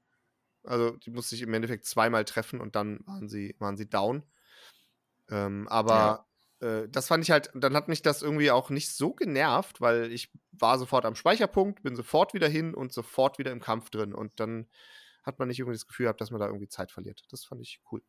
Also 0.64 0.92
die 0.96 1.11
musste 1.11 1.35
ich 1.35 1.42
im 1.42 1.53
Endeffekt 1.53 1.85
zweimal 1.85 2.25
treffen 2.25 2.61
und 2.61 2.75
dann 2.75 3.01
waren 3.07 3.29
sie, 3.29 3.55
waren 3.59 3.77
sie 3.77 3.88
down. 3.88 4.22
Ähm, 5.29 5.68
aber 5.68 6.27
äh, 6.61 6.88
das 6.88 7.09
fand 7.09 7.25
ich 7.25 7.31
halt, 7.31 7.51
dann 7.55 7.75
hat 7.75 7.88
mich 7.88 8.03
das 8.03 8.23
irgendwie 8.23 8.51
auch 8.51 8.71
nicht 8.71 8.90
so 8.90 9.12
genervt, 9.12 9.81
weil 9.81 10.12
ich 10.12 10.31
war 10.53 10.79
sofort 10.79 11.05
am 11.05 11.14
Speicherpunkt, 11.14 11.83
bin 11.83 11.97
sofort 11.97 12.35
wieder 12.35 12.49
hin 12.49 12.75
und 12.75 12.92
sofort 12.92 13.38
wieder 13.38 13.53
im 13.53 13.61
Kampf 13.61 13.90
drin. 13.90 14.14
Und 14.14 14.40
dann 14.40 14.66
hat 15.23 15.38
man 15.38 15.49
nicht 15.49 15.59
irgendwie 15.59 15.77
das 15.77 15.87
Gefühl 15.87 16.05
gehabt, 16.05 16.21
dass 16.21 16.31
man 16.31 16.40
da 16.40 16.47
irgendwie 16.47 16.69
Zeit 16.69 16.92
verliert. 16.92 17.25
Das 17.31 17.45
fand 17.45 17.61
ich 17.61 17.81
cool. 17.90 18.03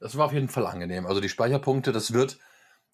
Das 0.00 0.16
war 0.16 0.26
auf 0.26 0.32
jeden 0.32 0.48
Fall 0.48 0.66
angenehm. 0.66 1.06
Also 1.06 1.20
die 1.20 1.28
Speicherpunkte, 1.28 1.92
das 1.92 2.12
wird, 2.12 2.38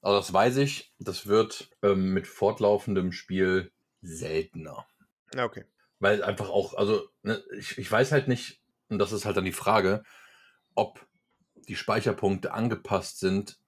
also 0.02 0.18
das 0.18 0.32
weiß 0.32 0.58
ich, 0.58 0.92
das 0.98 1.26
wird 1.26 1.70
ähm, 1.82 2.12
mit 2.12 2.26
fortlaufendem 2.26 3.12
Spiel 3.12 3.72
seltener. 4.02 4.86
Ja, 5.34 5.44
okay. 5.44 5.64
Weil 5.98 6.22
einfach 6.22 6.48
auch, 6.48 6.74
also 6.74 7.08
ne, 7.22 7.42
ich, 7.58 7.78
ich 7.78 7.90
weiß 7.90 8.12
halt 8.12 8.28
nicht, 8.28 8.60
und 8.88 8.98
das 8.98 9.12
ist 9.12 9.24
halt 9.24 9.36
dann 9.36 9.44
die 9.44 9.52
Frage, 9.52 10.02
ob 10.74 11.06
die 11.68 11.76
Speicherpunkte 11.76 12.52
angepasst 12.52 13.20
sind 13.20 13.59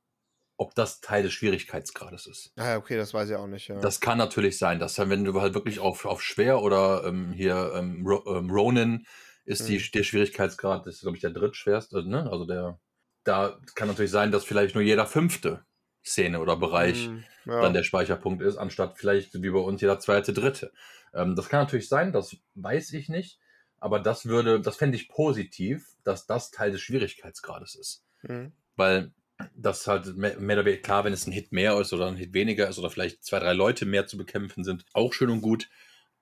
ob 0.62 0.76
das 0.76 1.00
Teil 1.00 1.24
des 1.24 1.32
Schwierigkeitsgrades 1.32 2.26
ist. 2.26 2.52
Ah, 2.56 2.76
okay, 2.76 2.96
das 2.96 3.12
weiß 3.12 3.28
ich 3.30 3.34
auch 3.34 3.48
nicht. 3.48 3.66
Ja. 3.66 3.80
Das 3.80 4.00
kann 4.00 4.16
natürlich 4.16 4.58
sein, 4.58 4.78
dass 4.78 4.96
wenn 4.96 5.24
du 5.24 5.40
halt 5.40 5.54
wirklich 5.54 5.80
auf, 5.80 6.04
auf 6.04 6.22
schwer 6.22 6.62
oder 6.62 7.02
ähm, 7.04 7.32
hier 7.32 7.72
ähm, 7.74 8.06
ähm 8.26 8.48
Ronin 8.48 9.04
ist 9.44 9.68
die, 9.68 9.80
hm. 9.80 9.90
der 9.92 10.04
Schwierigkeitsgrad, 10.04 10.86
das 10.86 10.94
ist, 10.94 11.00
glaube 11.00 11.16
ich, 11.16 11.20
der 11.20 11.30
drittschwerste, 11.30 11.96
also, 11.96 12.08
ne? 12.08 12.30
Also 12.30 12.44
der, 12.46 12.78
da 13.24 13.58
kann 13.74 13.88
natürlich 13.88 14.12
sein, 14.12 14.30
dass 14.30 14.44
vielleicht 14.44 14.76
nur 14.76 14.84
jeder 14.84 15.04
fünfte 15.04 15.64
Szene 16.04 16.38
oder 16.38 16.56
Bereich 16.56 17.06
hm, 17.06 17.24
ja. 17.46 17.60
dann 17.60 17.74
der 17.74 17.82
Speicherpunkt 17.82 18.40
ist, 18.40 18.56
anstatt 18.56 18.98
vielleicht 18.98 19.34
wie 19.42 19.50
bei 19.50 19.58
uns 19.58 19.80
jeder 19.80 19.98
zweite, 19.98 20.32
dritte. 20.32 20.72
Ähm, 21.12 21.34
das 21.34 21.48
kann 21.48 21.64
natürlich 21.64 21.88
sein, 21.88 22.12
das 22.12 22.36
weiß 22.54 22.92
ich 22.92 23.08
nicht. 23.08 23.40
Aber 23.80 23.98
das 23.98 24.26
würde, 24.26 24.60
das 24.60 24.76
fände 24.76 24.96
ich 24.96 25.08
positiv, 25.08 25.96
dass 26.04 26.26
das 26.26 26.52
Teil 26.52 26.70
des 26.70 26.80
Schwierigkeitsgrades 26.80 27.74
ist. 27.74 28.04
Mhm. 28.22 28.52
Weil 28.76 29.12
dass 29.54 29.86
halt 29.86 30.16
mehr, 30.16 30.36
oder 30.38 30.64
weniger 30.64 30.82
klar, 30.82 31.04
wenn 31.04 31.12
es 31.12 31.26
ein 31.26 31.32
Hit 31.32 31.52
mehr 31.52 31.78
ist 31.80 31.92
oder 31.92 32.06
ein 32.06 32.16
Hit 32.16 32.32
weniger 32.32 32.68
ist 32.68 32.78
oder 32.78 32.90
vielleicht 32.90 33.24
zwei, 33.24 33.38
drei 33.38 33.52
Leute 33.52 33.86
mehr 33.86 34.06
zu 34.06 34.16
bekämpfen 34.16 34.64
sind, 34.64 34.84
auch 34.92 35.12
schön 35.12 35.30
und 35.30 35.40
gut. 35.40 35.68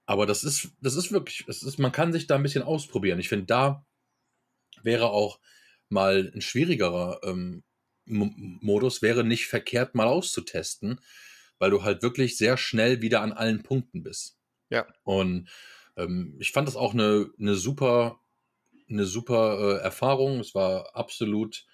Aber 0.06 0.26
das 0.26 0.44
ist, 0.44 0.72
das 0.80 0.96
ist 0.96 1.12
wirklich, 1.12 1.44
das 1.46 1.62
ist, 1.62 1.78
man 1.78 1.92
kann 1.92 2.12
sich 2.12 2.26
da 2.26 2.36
ein 2.36 2.42
bisschen 2.42 2.62
ausprobieren. 2.62 3.20
Ich 3.20 3.28
finde, 3.28 3.46
da 3.46 3.86
wäre 4.82 5.10
auch 5.10 5.38
mal 5.88 6.32
ein 6.34 6.40
schwierigerer 6.40 7.20
ähm, 7.22 7.62
Modus, 8.06 9.02
wäre 9.02 9.24
nicht 9.24 9.46
verkehrt 9.46 9.94
mal 9.94 10.06
auszutesten, 10.06 11.00
weil 11.58 11.70
du 11.70 11.82
halt 11.82 12.02
wirklich 12.02 12.36
sehr 12.36 12.56
schnell 12.56 13.02
wieder 13.02 13.20
an 13.20 13.32
allen 13.32 13.62
Punkten 13.62 14.02
bist. 14.02 14.38
Ja. 14.70 14.86
Und 15.04 15.48
ähm, 15.96 16.36
ich 16.40 16.52
fand 16.52 16.66
das 16.66 16.76
auch 16.76 16.94
eine, 16.94 17.30
eine 17.38 17.54
super, 17.54 18.20
eine 18.88 19.04
super 19.04 19.78
äh, 19.78 19.82
Erfahrung. 19.82 20.40
Es 20.40 20.54
war 20.54 20.96
absolut 20.96 21.66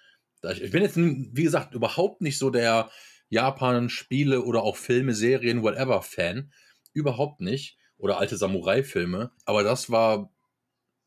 ich 0.51 0.71
bin 0.71 0.83
jetzt, 0.83 0.97
wie 0.97 1.43
gesagt, 1.43 1.75
überhaupt 1.75 2.21
nicht 2.23 2.39
so 2.39 2.51
der 2.51 2.91
Japan-Spiele 3.29 4.43
oder 4.43 4.63
auch 4.63 4.77
Filme, 4.77 5.15
Serien, 5.15 5.63
whatever 5.63 6.03
Fan. 6.03 6.53
Überhaupt 6.93 7.41
nicht. 7.41 7.79
Oder 7.99 8.19
alte 8.19 8.37
Samurai-Filme. 8.37 9.31
Aber 9.45 9.63
das 9.63 9.91
war 9.91 10.31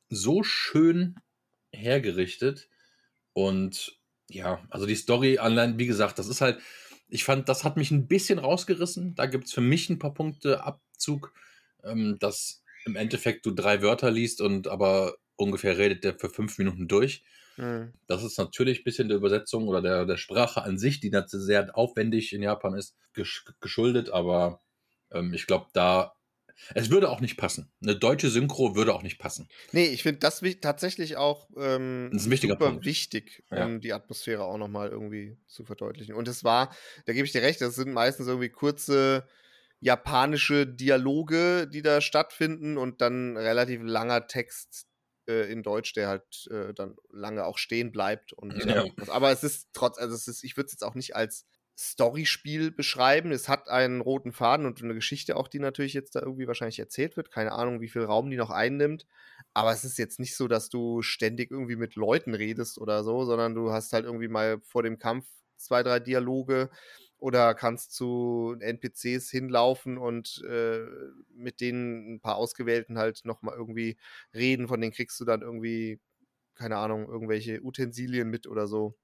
so 0.09 0.43
schön 0.43 1.15
hergerichtet. 1.71 2.69
Und 3.33 3.99
ja, 4.29 4.63
also 4.69 4.85
die 4.85 4.95
Story 4.95 5.37
allein, 5.37 5.79
wie 5.79 5.87
gesagt, 5.87 6.19
das 6.19 6.27
ist 6.27 6.41
halt, 6.41 6.59
ich 7.07 7.23
fand, 7.23 7.49
das 7.49 7.63
hat 7.63 7.77
mich 7.77 7.91
ein 7.91 8.07
bisschen 8.07 8.39
rausgerissen. 8.39 9.15
Da 9.15 9.25
gibt 9.25 9.45
es 9.45 9.53
für 9.53 9.61
mich 9.61 9.89
ein 9.89 9.99
paar 9.99 10.13
Punkte 10.13 10.63
Abzug, 10.63 11.33
ähm, 11.83 12.17
dass 12.19 12.63
im 12.85 12.95
Endeffekt 12.95 13.45
du 13.45 13.51
drei 13.51 13.81
Wörter 13.81 14.11
liest 14.11 14.41
und 14.41 14.67
aber 14.67 15.15
ungefähr 15.35 15.77
redet 15.77 16.03
der 16.03 16.17
für 16.17 16.29
fünf 16.29 16.57
Minuten 16.57 16.87
durch. 16.87 17.23
Mhm. 17.59 17.93
Das 18.07 18.23
ist 18.23 18.37
natürlich 18.37 18.79
ein 18.79 18.83
bisschen 18.85 19.09
der 19.09 19.17
Übersetzung 19.17 19.67
oder 19.67 19.81
der, 19.81 20.05
der 20.05 20.17
Sprache 20.17 20.63
an 20.63 20.77
sich, 20.77 20.99
die 20.99 21.11
sehr 21.27 21.77
aufwendig 21.77 22.33
in 22.33 22.41
Japan 22.41 22.75
ist, 22.75 22.95
geschuldet, 23.59 24.09
aber 24.09 24.61
ähm, 25.11 25.33
ich 25.33 25.45
glaube, 25.45 25.67
da 25.73 26.13
es 26.75 26.89
würde 26.89 27.09
auch 27.09 27.21
nicht 27.21 27.37
passen. 27.37 27.71
Eine 27.81 27.95
deutsche 27.95 28.29
Synchro 28.29 28.75
würde 28.75 28.93
auch 28.93 29.01
nicht 29.01 29.17
passen. 29.17 29.47
Nee, 29.71 29.85
ich 29.85 30.03
finde 30.03 30.19
das 30.19 30.41
tatsächlich 30.61 31.15
auch 31.15 31.49
ähm, 31.55 32.09
das 32.11 32.23
super 32.23 32.55
Punkt. 32.57 32.85
wichtig, 32.85 33.43
um 33.49 33.57
ja. 33.57 33.77
die 33.77 33.93
Atmosphäre 33.93 34.43
auch 34.43 34.57
nochmal 34.57 34.89
irgendwie 34.89 35.37
zu 35.47 35.63
verdeutlichen. 35.63 36.15
Und 36.15 36.27
es 36.27 36.43
war, 36.43 36.75
da 37.05 37.13
gebe 37.13 37.25
ich 37.25 37.31
dir 37.31 37.41
recht, 37.41 37.61
das 37.61 37.75
sind 37.75 37.93
meistens 37.93 38.27
irgendwie 38.27 38.49
kurze 38.49 39.25
japanische 39.79 40.67
Dialoge, 40.67 41.67
die 41.67 41.81
da 41.81 42.01
stattfinden 42.01 42.77
und 42.77 42.99
dann 42.99 43.37
relativ 43.37 43.81
langer 43.81 44.27
Text, 44.27 44.88
äh, 45.29 45.51
in 45.51 45.63
Deutsch, 45.63 45.93
der 45.93 46.07
halt 46.07 46.47
äh, 46.51 46.73
dann 46.73 46.95
lange 47.11 47.45
auch 47.45 47.57
stehen 47.57 47.91
bleibt. 47.91 48.33
Und, 48.33 48.65
ja. 48.65 48.85
äh, 48.85 48.91
aber 49.07 49.31
es 49.31 49.43
ist 49.43 49.69
trotz, 49.73 49.97
also 49.97 50.15
es 50.15 50.27
ist, 50.27 50.43
ich 50.43 50.57
würde 50.57 50.65
es 50.65 50.73
jetzt 50.73 50.83
auch 50.83 50.95
nicht 50.95 51.15
als 51.15 51.45
Storyspiel 51.77 52.71
beschreiben. 52.71 53.31
Es 53.31 53.47
hat 53.47 53.69
einen 53.69 54.01
roten 54.01 54.33
Faden 54.33 54.65
und 54.65 54.83
eine 54.83 54.95
Geschichte 54.95 55.37
auch, 55.37 55.47
die 55.47 55.59
natürlich 55.59 55.93
jetzt 55.93 56.15
da 56.15 56.21
irgendwie 56.21 56.47
wahrscheinlich 56.47 56.79
erzählt 56.79 57.15
wird. 57.15 57.31
Keine 57.31 57.53
Ahnung, 57.53 57.79
wie 57.79 57.87
viel 57.87 58.03
Raum 58.03 58.29
die 58.29 58.35
noch 58.35 58.49
einnimmt. 58.49 59.05
Aber 59.53 59.71
es 59.71 59.85
ist 59.85 59.97
jetzt 59.97 60.19
nicht 60.19 60.35
so, 60.35 60.49
dass 60.49 60.69
du 60.69 61.01
ständig 61.01 61.51
irgendwie 61.51 61.77
mit 61.77 61.95
Leuten 61.95 62.33
redest 62.33 62.79
oder 62.79 63.03
so, 63.03 63.23
sondern 63.23 63.55
du 63.55 63.71
hast 63.71 63.93
halt 63.93 64.05
irgendwie 64.05 64.27
mal 64.27 64.59
vor 64.61 64.83
dem 64.83 64.99
Kampf 64.99 65.25
zwei, 65.55 65.83
drei 65.83 65.99
Dialoge 65.99 66.69
oder 67.19 67.53
kannst 67.53 67.93
zu 67.93 68.55
NPCs 68.59 69.29
hinlaufen 69.29 69.97
und 69.97 70.43
äh, 70.47 70.85
mit 71.33 71.61
denen 71.61 72.15
ein 72.15 72.19
paar 72.21 72.37
Ausgewählten 72.37 72.97
halt 72.97 73.25
nochmal 73.25 73.55
irgendwie 73.55 73.97
reden. 74.33 74.67
Von 74.67 74.81
denen 74.81 74.93
kriegst 74.93 75.19
du 75.19 75.25
dann 75.25 75.41
irgendwie, 75.41 75.99
keine 76.55 76.77
Ahnung, 76.77 77.07
irgendwelche 77.07 77.61
Utensilien 77.61 78.29
mit 78.29 78.47
oder 78.47 78.67
so. 78.67 78.97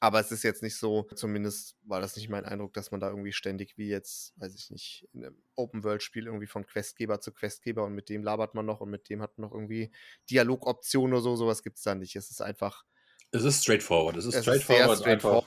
Aber 0.00 0.20
es 0.20 0.32
ist 0.32 0.42
jetzt 0.42 0.62
nicht 0.62 0.76
so, 0.76 1.06
zumindest 1.14 1.76
war 1.82 2.00
das 2.00 2.16
nicht 2.16 2.28
mein 2.28 2.44
Eindruck, 2.46 2.72
dass 2.72 2.90
man 2.92 3.00
da 3.00 3.10
irgendwie 3.10 3.32
ständig 3.32 3.76
wie 3.76 3.88
jetzt, 3.88 4.32
weiß 4.36 4.54
ich 4.54 4.70
nicht, 4.70 5.06
in 5.12 5.24
einem 5.24 5.36
Open-World-Spiel 5.54 6.26
irgendwie 6.26 6.46
von 6.46 6.66
Questgeber 6.66 7.20
zu 7.20 7.32
Questgeber 7.32 7.84
und 7.84 7.94
mit 7.94 8.08
dem 8.08 8.22
labert 8.22 8.54
man 8.54 8.64
noch 8.64 8.80
und 8.80 8.90
mit 8.90 9.10
dem 9.10 9.20
hat 9.20 9.36
man 9.36 9.48
noch 9.48 9.54
irgendwie 9.54 9.92
Dialogoptionen 10.30 11.12
oder 11.12 11.22
so, 11.22 11.36
sowas 11.36 11.62
gibt 11.62 11.76
es 11.76 11.82
da 11.82 11.94
nicht. 11.94 12.16
Es 12.16 12.30
ist 12.30 12.40
einfach. 12.40 12.84
Es 13.32 13.44
ist 13.44 13.62
straightforward. 13.62 14.16
Es 14.16 14.24
ist 14.24 14.34
es 14.34 14.42
straightforward. 14.42 14.92
Ist 14.92 14.98
sehr 14.98 15.18
straightforward 15.18 15.46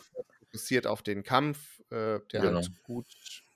fokussiert 0.56 0.88
auf 0.88 1.04
den 1.04 1.24
Kampf, 1.24 1.75
äh, 1.90 2.20
der 2.32 2.42
Genau. 2.42 2.56
halt 2.56 2.84
gut 2.84 3.08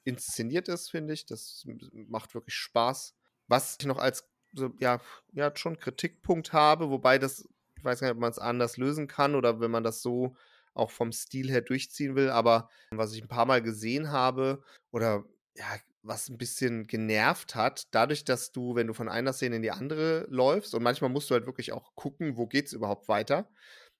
inszeniert 0.03 0.67
ist, 0.67 0.89
finde 0.89 1.13
ich. 1.13 1.25
Das 1.25 1.65
macht 1.91 2.33
wirklich 2.33 2.55
Spaß. 2.55 3.15
Was 3.47 3.77
ich 3.79 3.85
noch 3.85 3.97
als 3.97 4.27
so, 4.53 4.71
ja, 4.79 4.99
ja, 5.33 5.55
schon 5.55 5.79
Kritikpunkt 5.79 6.53
habe, 6.53 6.89
wobei 6.89 7.19
das, 7.19 7.47
ich 7.77 7.83
weiß 7.83 7.99
gar 7.99 8.07
nicht, 8.07 8.15
ob 8.15 8.21
man 8.21 8.31
es 8.31 8.39
anders 8.39 8.77
lösen 8.77 9.07
kann 9.07 9.35
oder 9.35 9.59
wenn 9.59 9.71
man 9.71 9.83
das 9.83 10.01
so 10.01 10.35
auch 10.73 10.91
vom 10.91 11.11
Stil 11.11 11.49
her 11.49 11.61
durchziehen 11.61 12.15
will, 12.15 12.29
aber 12.29 12.69
was 12.91 13.13
ich 13.13 13.21
ein 13.21 13.27
paar 13.27 13.45
Mal 13.45 13.61
gesehen 13.61 14.11
habe 14.11 14.63
oder 14.91 15.25
ja, 15.55 15.65
was 16.01 16.29
ein 16.29 16.37
bisschen 16.37 16.87
genervt 16.87 17.55
hat, 17.55 17.87
dadurch, 17.91 18.23
dass 18.23 18.51
du, 18.51 18.75
wenn 18.75 18.87
du 18.87 18.93
von 18.93 19.09
einer 19.09 19.33
Szene 19.33 19.57
in 19.57 19.61
die 19.61 19.71
andere 19.71 20.25
läufst 20.29 20.73
und 20.73 20.83
manchmal 20.83 21.09
musst 21.09 21.29
du 21.29 21.33
halt 21.33 21.45
wirklich 21.45 21.73
auch 21.73 21.93
gucken, 21.95 22.37
wo 22.37 22.47
geht's 22.47 22.73
überhaupt 22.73 23.07
weiter. 23.07 23.49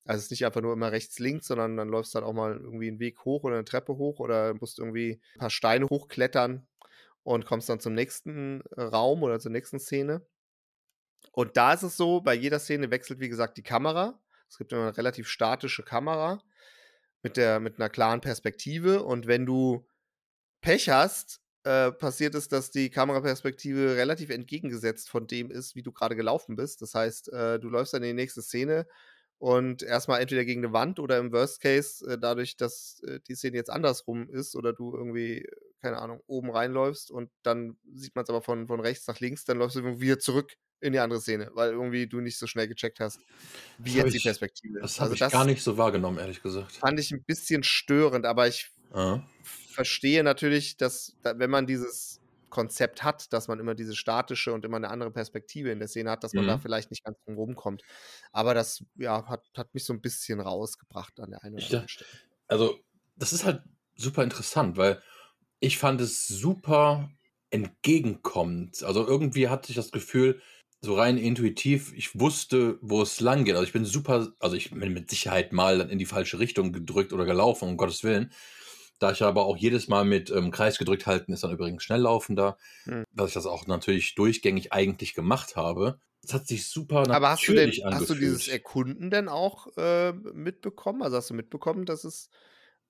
Also 0.10 0.18
es 0.18 0.24
ist 0.24 0.32
nicht 0.32 0.46
einfach 0.48 0.62
nur 0.62 0.74
immer 0.74 0.92
rechts, 0.92 1.20
links, 1.20 1.46
sondern 1.46 1.78
dann 1.78 1.88
läufst 1.88 2.16
du 2.16 2.16
halt 2.16 2.26
auch 2.26 2.34
mal 2.34 2.58
irgendwie 2.58 2.88
einen 2.88 3.00
Weg 3.00 3.26
hoch 3.26 3.44
oder 3.44 3.58
eine 3.58 3.64
Treppe 3.64 3.96
hoch 3.96 4.18
oder 4.18 4.56
musst 4.56 4.80
irgendwie 4.80 5.22
ein 5.36 5.40
paar 5.40 5.52
Steine 5.52 5.86
hochklettern 5.86 6.68
und 7.22 7.46
kommst 7.46 7.70
dann 7.70 7.80
zum 7.80 7.94
nächsten 7.94 8.64
Raum 8.76 9.22
oder 9.22 9.40
zur 9.40 9.52
nächsten 9.52 9.80
Szene. 9.80 10.26
Und 11.32 11.58
da 11.58 11.74
ist 11.74 11.84
es 11.84 11.96
so, 11.96 12.22
bei 12.22 12.34
jeder 12.34 12.58
Szene 12.58 12.90
wechselt, 12.90 13.20
wie 13.20 13.30
gesagt, 13.30 13.58
die 13.58 13.62
Kamera. 13.62 14.20
Es 14.50 14.58
gibt 14.58 14.74
immer 14.74 14.88
eine 14.88 14.98
relativ 14.98 15.28
statische 15.28 15.84
Kamera 15.84 16.42
mit, 17.22 17.38
der, 17.38 17.60
mit 17.60 17.76
einer 17.76 17.90
klaren 17.90 18.20
Perspektive. 18.20 19.04
Und 19.04 19.28
wenn 19.28 19.46
du 19.46 19.86
Pech 20.60 20.90
hast, 20.90 21.40
äh, 21.66 21.92
passiert 21.92 22.34
es, 22.34 22.48
dass 22.48 22.72
die 22.72 22.90
Kameraperspektive 22.90 23.96
relativ 23.96 24.32
entgegengesetzt 24.32 25.08
von 25.08 25.28
dem 25.28 25.52
ist, 25.52 25.76
wie 25.76 25.84
du 25.84 25.92
gerade 25.92 26.16
gelaufen 26.16 26.56
bist. 26.56 26.82
Das 26.82 26.96
heißt, 26.96 27.32
äh, 27.32 27.60
du 27.60 27.70
läufst 27.70 27.94
dann 27.94 28.02
in 28.02 28.18
die 28.18 28.24
nächste 28.24 28.42
Szene 28.42 28.88
und 29.40 29.82
erstmal 29.84 30.22
entweder 30.22 30.46
gegen 30.46 30.64
eine 30.64 30.74
Wand 30.74 31.00
oder 31.00 31.18
im 31.18 31.32
Worst 31.32 31.62
Case, 31.62 32.06
äh, 32.06 32.18
dadurch, 32.20 32.56
dass 32.58 33.02
äh, 33.08 33.20
die 33.28 33.36
Szene 33.36 33.58
jetzt 33.58 33.70
andersrum 33.70 34.30
ist 34.30 34.56
oder 34.56 34.74
du 34.74 34.94
irgendwie, 34.96 35.48
keine 35.82 35.98
Ahnung, 35.98 36.22
oben 36.28 36.52
reinläufst 36.52 37.10
und 37.10 37.32
dann 37.44 37.78
sieht 37.94 38.16
man 38.16 38.24
es 38.24 38.30
aber 38.30 38.42
von, 38.42 38.68
von 38.68 38.80
rechts 38.80 39.08
nach 39.08 39.20
links, 39.20 39.46
dann 39.46 39.58
läufst 39.58 39.76
du 39.78 39.80
irgendwie 39.80 40.02
wieder 40.02 40.20
zurück 40.20 40.54
in 40.82 40.94
die 40.94 41.00
andere 41.00 41.20
Szene, 41.20 41.50
weil 41.56 41.72
irgendwie 41.72 42.08
du 42.08 42.22
nicht 42.22 42.38
so 42.38 42.48
schnell 42.48 42.68
gecheckt 42.68 43.00
hast, 43.02 43.20
wie 43.80 43.90
Das 43.96 44.04
jetzt 44.04 44.14
die 44.14 44.18
ich- 44.18 44.24
Perspektive 44.24 44.80
Das 44.80 44.92
ist. 44.92 45.00
habe 45.02 45.12
Also 45.12 45.26
ich 45.26 45.32
gar 45.32 45.46
nicht 45.46 45.62
so 45.64 45.78
wahrgenommen, 45.78 46.18
ehrlich 46.20 46.42
gesagt. 46.42 46.74
fand 46.74 47.00
ich 47.00 47.12
ein 47.12 47.24
bisschen 47.24 47.64
störend, 47.64 48.26
aber 48.26 48.48
ich 48.48 48.70
Ah. 48.92 49.22
verstehe 49.72 50.24
natürlich, 50.24 50.78
dass, 50.78 51.16
da, 51.22 51.38
wenn 51.38 51.50
man 51.50 51.68
dieses 51.68 52.19
Konzept 52.50 53.04
hat, 53.04 53.32
dass 53.34 53.48
man 53.48 53.60
immer 53.60 53.76
diese 53.76 53.96
statische 53.96 54.54
und 54.54 54.66
immer 54.66 54.78
eine 54.78 54.90
andere 54.90 55.12
Perspektive 55.12 55.72
in 55.72 55.80
der 55.80 55.88
Szene 55.88 56.12
hat, 56.12 56.24
dass 56.24 56.36
man 56.36 56.46
da 56.48 56.58
Mhm. 56.58 56.60
vielleicht 56.60 56.92
nicht 56.92 57.04
ganz 57.04 57.18
drum 57.26 57.36
rumkommt. 57.36 57.84
Aber 58.32 58.54
das 58.54 58.84
ja, 58.96 59.26
hat, 59.28 59.48
hat 59.58 59.74
mich 59.74 59.86
so 59.86 59.94
ein 59.94 60.02
bisschen 60.02 60.40
rausgebracht 60.42 61.20
an 61.20 61.32
der 61.32 61.44
einen 61.44 61.56
oder 61.56 61.68
anderen 61.68 61.88
da- 61.88 61.90
Stelle. 61.90 62.10
Also, 62.48 62.80
das 63.18 63.34
ist 63.34 63.46
halt 63.46 63.64
super 63.96 64.24
interessant, 64.24 64.78
weil 64.78 65.02
ich 65.60 65.78
fand 65.78 66.02
es 66.02 66.28
super 66.28 67.12
entgegenkommend. 67.52 68.84
Also 68.84 69.08
irgendwie 69.08 69.50
hatte 69.50 69.72
ich 69.72 69.76
das 69.76 69.92
Gefühl, 69.92 70.42
so 70.82 70.96
rein 70.96 71.18
intuitiv, 71.18 71.94
ich 71.96 72.20
wusste, 72.20 72.80
wo 72.82 73.02
es 73.04 73.20
lang 73.22 73.46
geht. 73.46 73.56
Also 73.56 73.66
ich 73.68 73.74
bin 73.74 73.86
super, 73.86 74.34
also 74.40 74.56
ich 74.56 74.72
bin 74.72 74.94
mit 74.94 75.10
Sicherheit 75.12 75.54
mal 75.54 75.82
in 75.90 76.00
die 76.00 76.06
falsche 76.06 76.40
Richtung 76.40 76.74
gedrückt 76.74 77.14
oder 77.14 77.26
gelaufen, 77.26 77.70
um 77.70 77.78
Gottes 77.78 78.04
Willen. 78.04 78.34
Da 79.00 79.12
ich 79.12 79.24
aber 79.24 79.46
auch 79.46 79.58
jedes 79.58 79.88
Mal 79.88 80.04
mit 80.06 80.30
ähm, 80.30 80.52
Kreis 80.52 80.78
gedrückt 80.78 81.08
halten, 81.08 81.32
ist 81.34 81.44
dann 81.44 81.52
übrigens 81.52 81.84
schnelllaufender, 81.84 82.58
Hm. 82.84 83.06
dass 83.14 83.30
ich 83.30 83.34
das 83.34 83.46
auch 83.46 83.66
natürlich 83.66 84.16
durchgängig 84.16 84.74
eigentlich 84.74 85.14
gemacht 85.14 85.56
habe. 85.56 86.00
Es 86.24 86.34
hat 86.34 86.48
sich 86.48 86.68
super 86.68 87.10
Aber 87.10 87.30
hast 87.30 87.48
du 87.48 87.54
denn, 87.54 87.70
natürlich 87.70 87.86
hast 87.86 88.10
du 88.10 88.16
dieses. 88.16 88.48
Erkunden 88.50 89.10
denn 89.10 89.30
auch 89.30 89.68
äh, 89.78 90.12
mitbekommen? 90.12 91.02
Also 91.02 91.16
hast 91.16 91.30
du 91.30 91.34
mitbekommen, 91.34 91.86
dass 91.86 92.04
es 92.04 92.30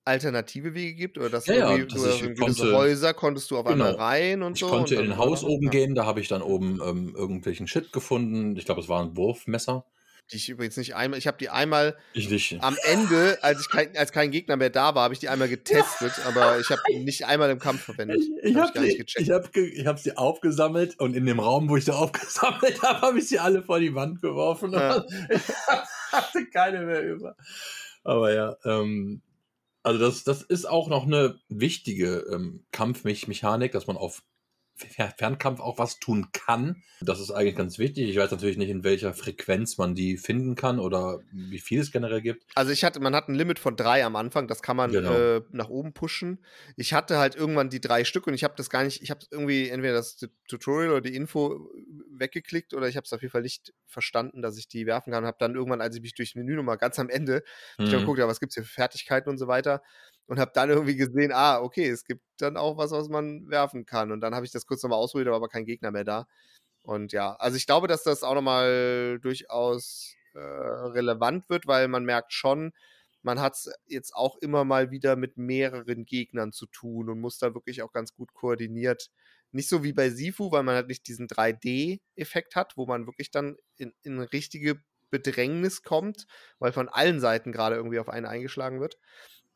alternative 0.04 0.74
Wege 0.74 0.94
gibt 0.94 1.18
oder 1.18 1.30
dass 1.30 1.46
Ja, 1.46 1.70
irgendwie, 1.76 1.94
dass 1.94 2.02
du 2.02 2.08
ich 2.08 2.20
gewisse 2.36 2.62
konnte- 2.62 2.72
Häuser 2.76 3.14
konntest 3.14 3.50
du 3.50 3.58
auf 3.58 3.66
einmal 3.66 3.92
Genau. 3.92 4.02
rein 4.02 4.42
und 4.42 4.54
Ich 4.54 4.60
so. 4.60 4.66
konnte 4.68 4.98
und 4.98 5.04
in 5.04 5.12
ein 5.12 5.18
Haus 5.18 5.44
oben 5.44 5.66
ja. 5.66 5.70
gehen, 5.70 5.94
da 5.94 6.06
habe 6.06 6.20
ich 6.20 6.26
dann 6.28 6.42
oben 6.42 6.80
ähm, 6.84 7.14
irgendwelchen 7.14 7.68
Shit 7.68 7.92
gefunden. 7.92 8.56
Ich 8.56 8.64
glaube, 8.64 8.80
es 8.80 8.88
war 8.88 9.02
ein 9.02 9.16
Wurfmesser. 9.16 9.84
Die 10.32 10.36
ich 10.36 10.48
übrigens 10.48 10.76
nicht 10.76 10.94
einmal, 10.94 11.18
ich 11.18 11.26
habe 11.26 11.38
die 11.38 11.48
einmal 11.48 11.96
am 12.60 12.76
Ende, 12.84 13.38
als 13.42 13.62
ich 13.62 13.68
kein, 13.68 13.96
als 13.96 14.12
kein 14.12 14.30
Gegner 14.30 14.56
mehr 14.56 14.70
da 14.70 14.94
war, 14.94 15.04
habe 15.04 15.14
ich 15.14 15.20
die 15.20 15.28
einmal 15.28 15.48
getestet, 15.48 16.12
aber 16.26 16.60
ich 16.60 16.70
habe 16.70 16.80
die 16.88 17.00
nicht 17.00 17.26
einmal 17.26 17.50
im 17.50 17.58
Kampf 17.58 17.82
verwendet. 17.82 18.18
Ich, 18.42 18.50
ich 18.50 18.56
Hab 18.56 18.68
habe 18.68 18.80
nicht 18.80 19.10
sie, 19.10 19.22
ich 19.22 19.30
hab, 19.30 19.56
ich 19.56 19.86
hab 19.86 19.98
sie 19.98 20.16
aufgesammelt 20.16 20.98
und 21.00 21.14
in 21.14 21.26
dem 21.26 21.40
Raum, 21.40 21.68
wo 21.68 21.76
ich 21.76 21.84
sie 21.84 21.94
aufgesammelt 21.96 22.82
habe, 22.82 23.00
habe 23.00 23.18
ich 23.18 23.28
sie 23.28 23.38
alle 23.38 23.62
vor 23.62 23.80
die 23.80 23.94
Wand 23.94 24.20
geworfen. 24.20 24.72
Ja. 24.72 25.04
Ich 26.12 26.16
hatte 26.16 26.44
keine 26.46 26.80
mehr 26.80 27.04
über. 27.04 27.36
Aber 28.02 28.34
ja, 28.34 28.56
ähm, 28.64 29.22
also 29.84 29.98
das, 29.98 30.24
das 30.24 30.42
ist 30.42 30.68
auch 30.68 30.88
noch 30.88 31.06
eine 31.06 31.38
wichtige 31.48 32.26
ähm, 32.32 32.64
Kampfmechanik, 32.72 33.70
dass 33.70 33.86
man 33.86 33.96
auf 33.96 34.22
Fernkampf 35.16 35.60
auch 35.60 35.78
was 35.78 35.98
tun 35.98 36.28
kann. 36.32 36.82
Das 37.00 37.20
ist 37.20 37.30
eigentlich 37.30 37.56
ganz 37.56 37.78
wichtig. 37.78 38.08
Ich 38.10 38.16
weiß 38.16 38.30
natürlich 38.30 38.56
nicht, 38.58 38.68
in 38.70 38.84
welcher 38.84 39.14
Frequenz 39.14 39.78
man 39.78 39.94
die 39.94 40.16
finden 40.16 40.54
kann 40.54 40.78
oder 40.78 41.20
wie 41.32 41.58
viel 41.58 41.80
es 41.80 41.90
generell 41.92 42.20
gibt. 42.20 42.44
Also 42.54 42.72
ich 42.72 42.84
hatte, 42.84 43.00
man 43.00 43.14
hat 43.14 43.28
ein 43.28 43.34
Limit 43.34 43.58
von 43.58 43.76
drei 43.76 44.04
am 44.04 44.16
Anfang, 44.16 44.48
das 44.48 44.62
kann 44.62 44.76
man 44.76 44.90
Genau. 44.92 45.12
äh, 45.12 45.42
nach 45.52 45.68
oben 45.68 45.92
pushen. 45.92 46.44
Ich 46.76 46.92
hatte 46.92 47.18
halt 47.18 47.34
irgendwann 47.36 47.70
die 47.70 47.80
drei 47.80 48.04
Stück 48.04 48.26
und 48.26 48.34
ich 48.34 48.44
habe 48.44 48.54
das 48.56 48.70
gar 48.70 48.84
nicht, 48.84 49.02
ich 49.02 49.10
habe 49.10 49.20
irgendwie 49.30 49.68
entweder 49.68 49.94
das 49.94 50.16
Tu- 50.16 50.28
Tutorial 50.48 50.90
oder 50.92 51.00
die 51.00 51.14
Info 51.14 51.70
weggeklickt 52.12 52.74
oder 52.74 52.88
ich 52.88 52.96
habe 52.96 53.04
es 53.04 53.12
auf 53.12 53.22
jeden 53.22 53.32
Fall 53.32 53.42
nicht 53.42 53.72
verstanden, 53.86 54.42
dass 54.42 54.58
ich 54.58 54.68
die 54.68 54.86
werfen 54.86 55.12
kann. 55.12 55.22
Und 55.24 55.28
habe 55.28 55.38
dann 55.40 55.54
irgendwann, 55.54 55.80
als 55.80 55.96
ich 55.96 56.02
mich 56.02 56.14
durchs 56.14 56.34
Menü 56.34 56.54
nochmal 56.56 56.76
ganz 56.78 56.98
am 56.98 57.08
Ende, 57.08 57.42
hab 57.78 57.86
ich 57.86 57.92
Mhm. 57.92 57.98
geguckt, 58.00 58.18
ja, 58.18 58.28
was 58.28 58.40
gibt's 58.40 58.54
hier 58.54 58.64
für 58.64 58.72
Fertigkeiten 58.72 59.28
und 59.30 59.38
so 59.38 59.46
weiter 59.46 59.82
und 60.30 60.38
habe 60.38 60.52
dann 60.54 60.70
irgendwie 60.70 60.94
gesehen, 60.94 61.32
ah, 61.32 61.60
okay, 61.60 61.88
es 61.88 62.04
gibt 62.04 62.22
dann 62.38 62.56
auch 62.56 62.76
was, 62.76 62.92
was 62.92 63.08
man 63.08 63.48
werfen 63.50 63.84
kann. 63.84 64.12
Und 64.12 64.20
dann 64.20 64.32
habe 64.32 64.46
ich 64.46 64.52
das 64.52 64.64
kurz 64.64 64.80
nochmal 64.80 65.00
ausprobiert, 65.00 65.34
aber 65.34 65.48
kein 65.48 65.64
Gegner 65.64 65.90
mehr 65.90 66.04
da. 66.04 66.28
Und 66.82 67.12
ja, 67.12 67.34
also 67.34 67.56
ich 67.56 67.66
glaube, 67.66 67.88
dass 67.88 68.04
das 68.04 68.22
auch 68.22 68.36
nochmal 68.36 69.18
durchaus 69.20 70.14
äh, 70.34 70.38
relevant 70.38 71.48
wird, 71.48 71.66
weil 71.66 71.88
man 71.88 72.04
merkt 72.04 72.32
schon, 72.32 72.70
man 73.22 73.40
hat 73.40 73.54
es 73.54 73.72
jetzt 73.86 74.14
auch 74.14 74.36
immer 74.36 74.64
mal 74.64 74.92
wieder 74.92 75.16
mit 75.16 75.36
mehreren 75.36 76.04
Gegnern 76.04 76.52
zu 76.52 76.66
tun 76.66 77.10
und 77.10 77.20
muss 77.20 77.38
da 77.38 77.52
wirklich 77.52 77.82
auch 77.82 77.90
ganz 77.92 78.14
gut 78.14 78.32
koordiniert. 78.32 79.10
Nicht 79.50 79.68
so 79.68 79.82
wie 79.82 79.92
bei 79.92 80.10
Sifu, 80.10 80.52
weil 80.52 80.62
man 80.62 80.76
halt 80.76 80.86
nicht 80.86 81.08
diesen 81.08 81.26
3D-Effekt 81.26 82.54
hat, 82.54 82.76
wo 82.76 82.86
man 82.86 83.06
wirklich 83.06 83.32
dann 83.32 83.56
in, 83.78 83.92
in 84.04 84.20
richtige 84.20 84.80
Bedrängnis 85.10 85.82
kommt, 85.82 86.26
weil 86.60 86.70
von 86.70 86.88
allen 86.88 87.18
Seiten 87.18 87.50
gerade 87.50 87.74
irgendwie 87.74 87.98
auf 87.98 88.08
einen 88.08 88.26
eingeschlagen 88.26 88.80
wird. 88.80 88.96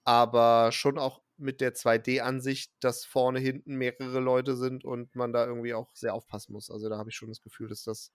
Aber 0.04 0.72
schon 0.72 0.98
auch 0.98 1.22
mit 1.36 1.60
der 1.60 1.74
2D-Ansicht, 1.74 2.72
dass 2.80 3.04
vorne, 3.04 3.40
hinten 3.40 3.74
mehrere 3.74 4.20
Leute 4.20 4.56
sind 4.56 4.84
und 4.84 5.14
man 5.16 5.32
da 5.32 5.46
irgendwie 5.46 5.74
auch 5.74 5.94
sehr 5.94 6.14
aufpassen 6.14 6.52
muss. 6.52 6.70
Also 6.70 6.88
da 6.88 6.98
habe 6.98 7.10
ich 7.10 7.16
schon 7.16 7.28
das 7.28 7.40
Gefühl, 7.40 7.68
dass 7.68 7.84
das 7.84 8.12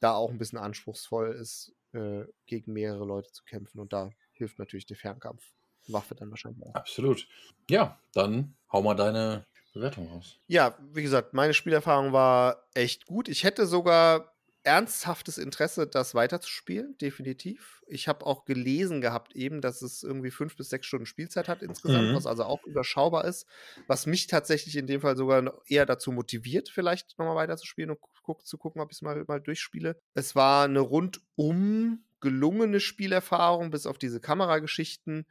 da 0.00 0.14
auch 0.14 0.30
ein 0.30 0.38
bisschen 0.38 0.58
anspruchsvoll 0.58 1.32
ist, 1.32 1.74
äh, 1.92 2.24
gegen 2.46 2.72
mehrere 2.72 3.04
Leute 3.04 3.30
zu 3.32 3.44
kämpfen. 3.44 3.80
Und 3.80 3.92
da 3.92 4.10
hilft 4.32 4.58
natürlich 4.58 4.86
die 4.86 4.94
Fernkampfwaffe 4.94 6.14
dann 6.14 6.30
wahrscheinlich 6.30 6.66
auch. 6.66 6.74
Absolut. 6.74 7.26
Ja, 7.70 7.98
dann 8.12 8.56
hau 8.70 8.82
mal 8.82 8.94
deine 8.94 9.46
Bewertung 9.72 10.08
raus. 10.08 10.38
Ja, 10.46 10.76
wie 10.92 11.02
gesagt, 11.02 11.32
meine 11.34 11.54
Spielerfahrung 11.54 12.12
war 12.12 12.68
echt 12.74 13.06
gut. 13.06 13.28
Ich 13.28 13.44
hätte 13.44 13.66
sogar 13.66 14.33
ernsthaftes 14.64 15.38
Interesse, 15.38 15.86
das 15.86 16.14
weiterzuspielen, 16.14 16.96
definitiv. 16.98 17.82
Ich 17.86 18.08
habe 18.08 18.24
auch 18.26 18.44
gelesen 18.46 19.00
gehabt 19.02 19.36
eben, 19.36 19.60
dass 19.60 19.82
es 19.82 20.02
irgendwie 20.02 20.30
fünf 20.30 20.56
bis 20.56 20.70
sechs 20.70 20.86
Stunden 20.86 21.06
Spielzeit 21.06 21.48
hat 21.48 21.62
insgesamt, 21.62 22.10
Mhm. 22.10 22.14
was 22.14 22.26
also 22.26 22.44
auch 22.44 22.64
überschaubar 22.64 23.24
ist, 23.26 23.46
was 23.86 24.06
mich 24.06 24.26
tatsächlich 24.26 24.76
in 24.76 24.86
dem 24.86 25.02
Fall 25.02 25.16
sogar 25.16 25.60
eher 25.66 25.86
dazu 25.86 26.12
motiviert, 26.12 26.70
vielleicht 26.70 27.18
nochmal 27.18 27.36
weiterzuspielen 27.36 27.90
und 27.90 28.00
guck, 28.22 28.46
zu 28.46 28.56
gucken, 28.58 28.80
ob 28.80 28.90
ich 28.90 28.98
es 28.98 29.02
mal, 29.02 29.22
mal 29.28 29.40
durchspiele. 29.40 30.00
Es 30.14 30.34
war 30.34 30.64
eine 30.64 30.80
rundum 30.80 32.04
gelungene 32.20 32.80
Spielerfahrung, 32.80 33.70
bis 33.70 33.86
auf 33.86 33.98
diese 33.98 34.18
Kamerageschichten 34.20 35.26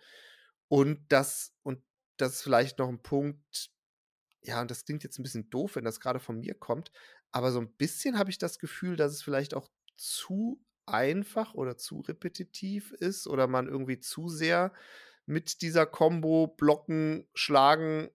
und 0.67 1.00
das 1.10 1.54
und 1.63 1.82
das 2.17 2.34
ist 2.36 2.41
vielleicht 2.43 2.78
noch 2.80 2.89
ein 2.89 3.02
Punkt, 3.02 3.72
ja, 4.43 4.62
und 4.62 4.71
das 4.71 4.86
klingt 4.86 5.03
jetzt 5.03 5.19
ein 5.19 5.23
bisschen 5.23 5.49
doof, 5.49 5.75
wenn 5.75 5.86
das 5.86 5.99
gerade 5.99 6.19
von 6.19 6.39
mir 6.39 6.53
kommt, 6.53 6.91
aber 7.32 7.51
so 7.51 7.60
ein 7.60 7.71
bisschen 7.73 8.17
habe 8.17 8.29
ich 8.29 8.38
das 8.38 8.60
Gefühl, 8.60 8.95
dass 8.95 9.12
es 9.12 9.23
vielleicht 9.23 9.53
auch 9.53 9.69
zu 9.95 10.62
einfach 10.86 11.53
oder 11.53 11.77
zu 11.77 12.01
repetitiv 12.01 12.91
ist 12.91 13.27
oder 13.27 13.47
man 13.47 13.67
irgendwie 13.67 13.99
zu 13.99 14.29
sehr 14.29 14.73
mit 15.25 15.62
dieser 15.62 15.86
Combo 15.86 16.47
blocken, 16.47 17.27
schlagen 17.34 18.10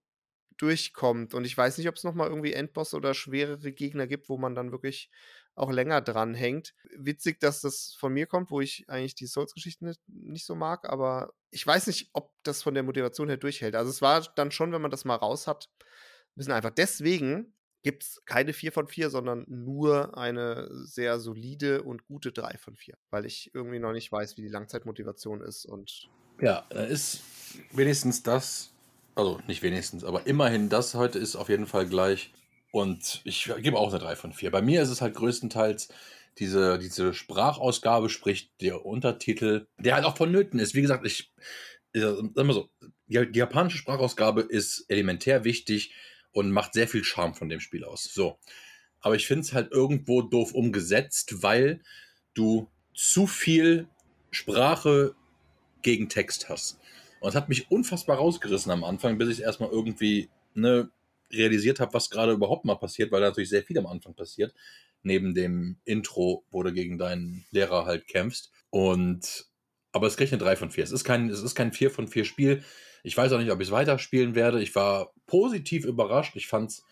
durchkommt. 0.58 1.34
Und 1.34 1.44
ich 1.44 1.56
weiß 1.56 1.78
nicht, 1.78 1.88
ob 1.88 1.94
es 1.94 2.04
nochmal 2.04 2.28
irgendwie 2.28 2.52
Endboss 2.52 2.92
oder 2.92 3.14
schwerere 3.14 3.72
Gegner 3.72 4.06
gibt, 4.06 4.28
wo 4.28 4.36
man 4.36 4.54
dann 4.54 4.72
wirklich 4.72 5.10
auch 5.54 5.70
länger 5.70 6.00
dran 6.00 6.34
hängt. 6.34 6.74
Witzig, 6.96 7.40
dass 7.40 7.60
das 7.60 7.94
von 7.98 8.12
mir 8.12 8.26
kommt, 8.26 8.50
wo 8.50 8.60
ich 8.60 8.84
eigentlich 8.88 9.14
die 9.14 9.26
Souls-Geschichten 9.26 9.86
nicht, 9.86 10.00
nicht 10.06 10.46
so 10.46 10.54
mag, 10.54 10.88
aber 10.88 11.32
ich 11.50 11.66
weiß 11.66 11.86
nicht, 11.86 12.10
ob 12.12 12.32
das 12.42 12.62
von 12.62 12.74
der 12.74 12.82
Motivation 12.82 13.28
her 13.28 13.38
durchhält. 13.38 13.74
Also 13.74 13.90
es 13.90 14.02
war 14.02 14.20
dann 14.36 14.50
schon, 14.50 14.72
wenn 14.72 14.82
man 14.82 14.90
das 14.90 15.04
mal 15.04 15.16
raus 15.16 15.46
hat, 15.46 15.70
bisschen 16.38 16.54
einfach. 16.54 16.70
Deswegen 16.70 17.52
gibt 17.82 18.02
es 18.02 18.22
keine 18.24 18.52
4 18.52 18.72
von 18.72 18.88
4, 18.88 19.10
sondern 19.10 19.44
nur 19.48 20.16
eine 20.16 20.68
sehr 20.84 21.20
solide 21.20 21.82
und 21.82 22.04
gute 22.06 22.32
3 22.32 22.58
von 22.58 22.76
4, 22.76 22.96
weil 23.10 23.24
ich 23.24 23.50
irgendwie 23.54 23.78
noch 23.78 23.92
nicht 23.92 24.10
weiß, 24.10 24.36
wie 24.36 24.42
die 24.42 24.48
Langzeitmotivation 24.48 25.40
ist 25.40 25.64
und 25.64 26.08
Ja, 26.40 26.66
da 26.70 26.84
ist 26.84 27.20
wenigstens 27.72 28.22
das, 28.22 28.72
also 29.14 29.40
nicht 29.46 29.62
wenigstens, 29.62 30.04
aber 30.04 30.26
immerhin 30.26 30.68
das 30.68 30.94
heute 30.94 31.18
ist 31.18 31.36
auf 31.36 31.48
jeden 31.48 31.66
Fall 31.66 31.86
gleich. 31.86 32.32
Und 32.70 33.22
ich 33.24 33.50
gebe 33.62 33.78
auch 33.78 33.90
eine 33.90 33.98
3 33.98 34.16
von 34.16 34.32
4. 34.32 34.50
Bei 34.50 34.60
mir 34.60 34.82
ist 34.82 34.90
es 34.90 35.00
halt 35.00 35.14
größtenteils 35.14 35.88
diese, 36.38 36.78
diese 36.78 37.14
Sprachausgabe, 37.14 38.10
sprich 38.10 38.52
der 38.60 38.84
Untertitel, 38.84 39.66
der 39.78 39.94
halt 39.94 40.04
auch 40.04 40.16
vonnöten 40.16 40.60
ist. 40.60 40.74
Wie 40.74 40.82
gesagt, 40.82 41.06
ich, 41.06 41.32
äh, 41.94 42.00
sag 42.00 42.44
mal 42.44 42.52
so, 42.52 42.68
die, 43.06 43.32
die 43.32 43.38
japanische 43.38 43.78
Sprachausgabe 43.78 44.42
ist 44.42 44.84
elementär 44.88 45.44
wichtig 45.44 45.94
und 46.38 46.52
macht 46.52 46.72
sehr 46.72 46.88
viel 46.88 47.04
Charme 47.04 47.34
von 47.34 47.48
dem 47.48 47.60
Spiel 47.60 47.84
aus. 47.84 48.04
So. 48.04 48.38
Aber 49.00 49.16
ich 49.16 49.26
finde 49.26 49.42
es 49.42 49.52
halt 49.52 49.72
irgendwo 49.72 50.22
doof 50.22 50.54
umgesetzt, 50.54 51.42
weil 51.42 51.80
du 52.34 52.68
zu 52.94 53.26
viel 53.26 53.88
Sprache 54.30 55.14
gegen 55.82 56.08
Text 56.08 56.48
hast. 56.48 56.78
Und 57.20 57.30
es 57.30 57.34
hat 57.34 57.48
mich 57.48 57.70
unfassbar 57.70 58.18
rausgerissen 58.18 58.70
am 58.70 58.84
Anfang, 58.84 59.18
bis 59.18 59.28
ich 59.28 59.42
erstmal 59.42 59.70
irgendwie 59.70 60.28
ne, 60.54 60.90
realisiert 61.32 61.80
habe, 61.80 61.94
was 61.94 62.10
gerade 62.10 62.32
überhaupt 62.32 62.64
mal 62.64 62.76
passiert, 62.76 63.10
weil 63.10 63.20
da 63.20 63.28
natürlich 63.28 63.50
sehr 63.50 63.64
viel 63.64 63.78
am 63.78 63.86
Anfang 63.86 64.14
passiert. 64.14 64.54
Neben 65.02 65.34
dem 65.34 65.78
Intro, 65.84 66.44
wo 66.50 66.62
du 66.62 66.72
gegen 66.72 66.98
deinen 66.98 67.46
Lehrer 67.50 67.84
halt 67.84 68.06
kämpfst. 68.06 68.52
Und 68.70 69.46
aber 69.90 70.06
es 70.06 70.16
kriegt 70.16 70.32
eine 70.32 70.42
3 70.42 70.56
von 70.56 70.70
4. 70.70 70.84
Es 70.84 70.92
ist 70.92 71.04
kein, 71.04 71.28
es 71.30 71.42
ist 71.42 71.54
kein 71.54 71.72
4 71.72 71.90
von 71.90 72.08
4 72.08 72.24
Spiel. 72.24 72.62
Ich 73.02 73.16
weiß 73.16 73.32
auch 73.32 73.38
nicht, 73.38 73.50
ob 73.50 73.60
ich 73.60 73.68
es 73.68 73.72
weiterspielen 73.72 74.34
werde. 74.34 74.62
Ich 74.62 74.74
war 74.74 75.12
positiv 75.26 75.84
überrascht. 75.84 76.36
Ich 76.36 76.46
fand 76.46 76.70
es, 76.70 76.84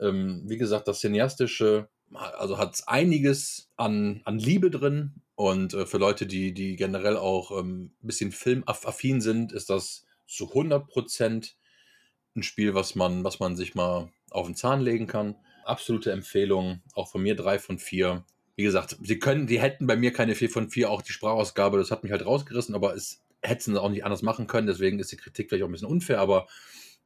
ähm, 0.00 0.42
wie 0.46 0.58
gesagt, 0.58 0.88
das 0.88 1.00
Cineastische, 1.00 1.88
also 2.12 2.58
hat 2.58 2.74
es 2.74 2.88
einiges 2.88 3.70
an, 3.76 4.22
an 4.24 4.38
Liebe 4.38 4.70
drin. 4.70 5.14
Und 5.34 5.74
äh, 5.74 5.86
für 5.86 5.98
Leute, 5.98 6.26
die, 6.26 6.52
die 6.52 6.76
generell 6.76 7.16
auch 7.16 7.58
ähm, 7.58 7.92
ein 8.02 8.06
bisschen 8.06 8.32
filmaffin 8.32 9.20
sind, 9.20 9.52
ist 9.52 9.70
das 9.70 10.04
zu 10.26 10.48
100 10.48 10.86
Prozent 10.86 11.56
ein 12.34 12.42
Spiel, 12.42 12.74
was 12.74 12.94
man, 12.94 13.24
was 13.24 13.40
man 13.40 13.56
sich 13.56 13.74
mal 13.74 14.10
auf 14.30 14.46
den 14.46 14.54
Zahn 14.54 14.80
legen 14.80 15.06
kann. 15.06 15.36
Absolute 15.64 16.12
Empfehlung, 16.12 16.80
auch 16.94 17.10
von 17.10 17.22
mir 17.22 17.36
drei 17.36 17.58
von 17.58 17.78
vier. 17.78 18.24
Wie 18.56 18.64
gesagt, 18.64 18.96
sie 19.02 19.18
können, 19.18 19.46
die 19.46 19.60
hätten 19.60 19.86
bei 19.86 19.96
mir 19.96 20.12
keine 20.12 20.34
vier 20.34 20.50
von 20.50 20.68
vier, 20.68 20.90
auch 20.90 21.02
die 21.02 21.12
Sprachausgabe, 21.12 21.78
das 21.78 21.90
hat 21.90 22.02
mich 22.02 22.12
halt 22.12 22.24
rausgerissen, 22.24 22.74
aber 22.74 22.94
es 22.94 23.22
hätten 23.42 23.72
sie 23.72 23.80
auch 23.80 23.90
nicht 23.90 24.04
anders 24.04 24.22
machen 24.22 24.46
können, 24.46 24.66
deswegen 24.66 24.98
ist 24.98 25.12
die 25.12 25.16
Kritik 25.16 25.48
vielleicht 25.48 25.64
auch 25.64 25.68
ein 25.68 25.72
bisschen 25.72 25.88
unfair, 25.88 26.20
aber 26.20 26.46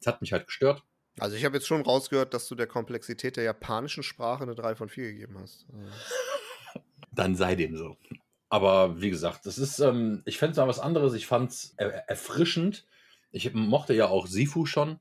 es 0.00 0.06
hat 0.06 0.20
mich 0.20 0.32
halt 0.32 0.46
gestört. 0.46 0.82
Also 1.18 1.36
ich 1.36 1.44
habe 1.44 1.56
jetzt 1.56 1.66
schon 1.66 1.80
rausgehört, 1.80 2.34
dass 2.34 2.46
du 2.46 2.54
der 2.54 2.66
Komplexität 2.66 3.36
der 3.36 3.44
japanischen 3.44 4.02
Sprache 4.02 4.42
eine 4.42 4.54
3 4.54 4.74
von 4.74 4.88
4 4.88 5.12
gegeben 5.12 5.38
hast. 5.40 5.66
Dann 7.10 7.34
sei 7.36 7.54
dem 7.54 7.76
so. 7.76 7.96
Aber 8.48 9.00
wie 9.00 9.10
gesagt, 9.10 9.46
das 9.46 9.58
ist, 9.58 9.78
ähm, 9.80 10.22
ich 10.24 10.38
fände 10.38 10.52
es 10.52 10.56
mal 10.58 10.68
was 10.68 10.78
anderes. 10.78 11.14
Ich 11.14 11.26
fand 11.26 11.50
es 11.50 11.74
er 11.78 12.08
erfrischend. 12.08 12.86
Ich 13.30 13.52
mochte 13.54 13.94
ja 13.94 14.08
auch 14.08 14.26
Sifu 14.26 14.66
schon. 14.66 15.00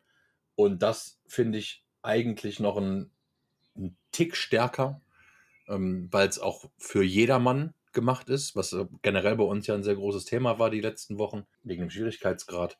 Und 0.55 0.81
das 0.81 1.19
finde 1.27 1.57
ich 1.59 1.83
eigentlich 2.01 2.59
noch 2.59 2.77
ein, 2.77 3.11
ein 3.75 3.97
Tick 4.11 4.35
stärker, 4.35 5.01
ähm, 5.67 6.07
weil 6.11 6.27
es 6.27 6.39
auch 6.39 6.69
für 6.77 7.03
jedermann 7.03 7.73
gemacht 7.95 8.29
ist, 8.29 8.55
was 8.55 8.73
äh, 8.73 8.85
generell 9.01 9.35
bei 9.35 9.43
uns 9.43 9.65
ja 9.65 9.73
ein 9.73 9.83
sehr 9.83 9.95
großes 9.95 10.25
Thema 10.25 10.59
war 10.59 10.69
die 10.69 10.81
letzten 10.81 11.17
Wochen, 11.17 11.47
wegen 11.63 11.81
dem 11.81 11.89
Schwierigkeitsgrad. 11.89 12.77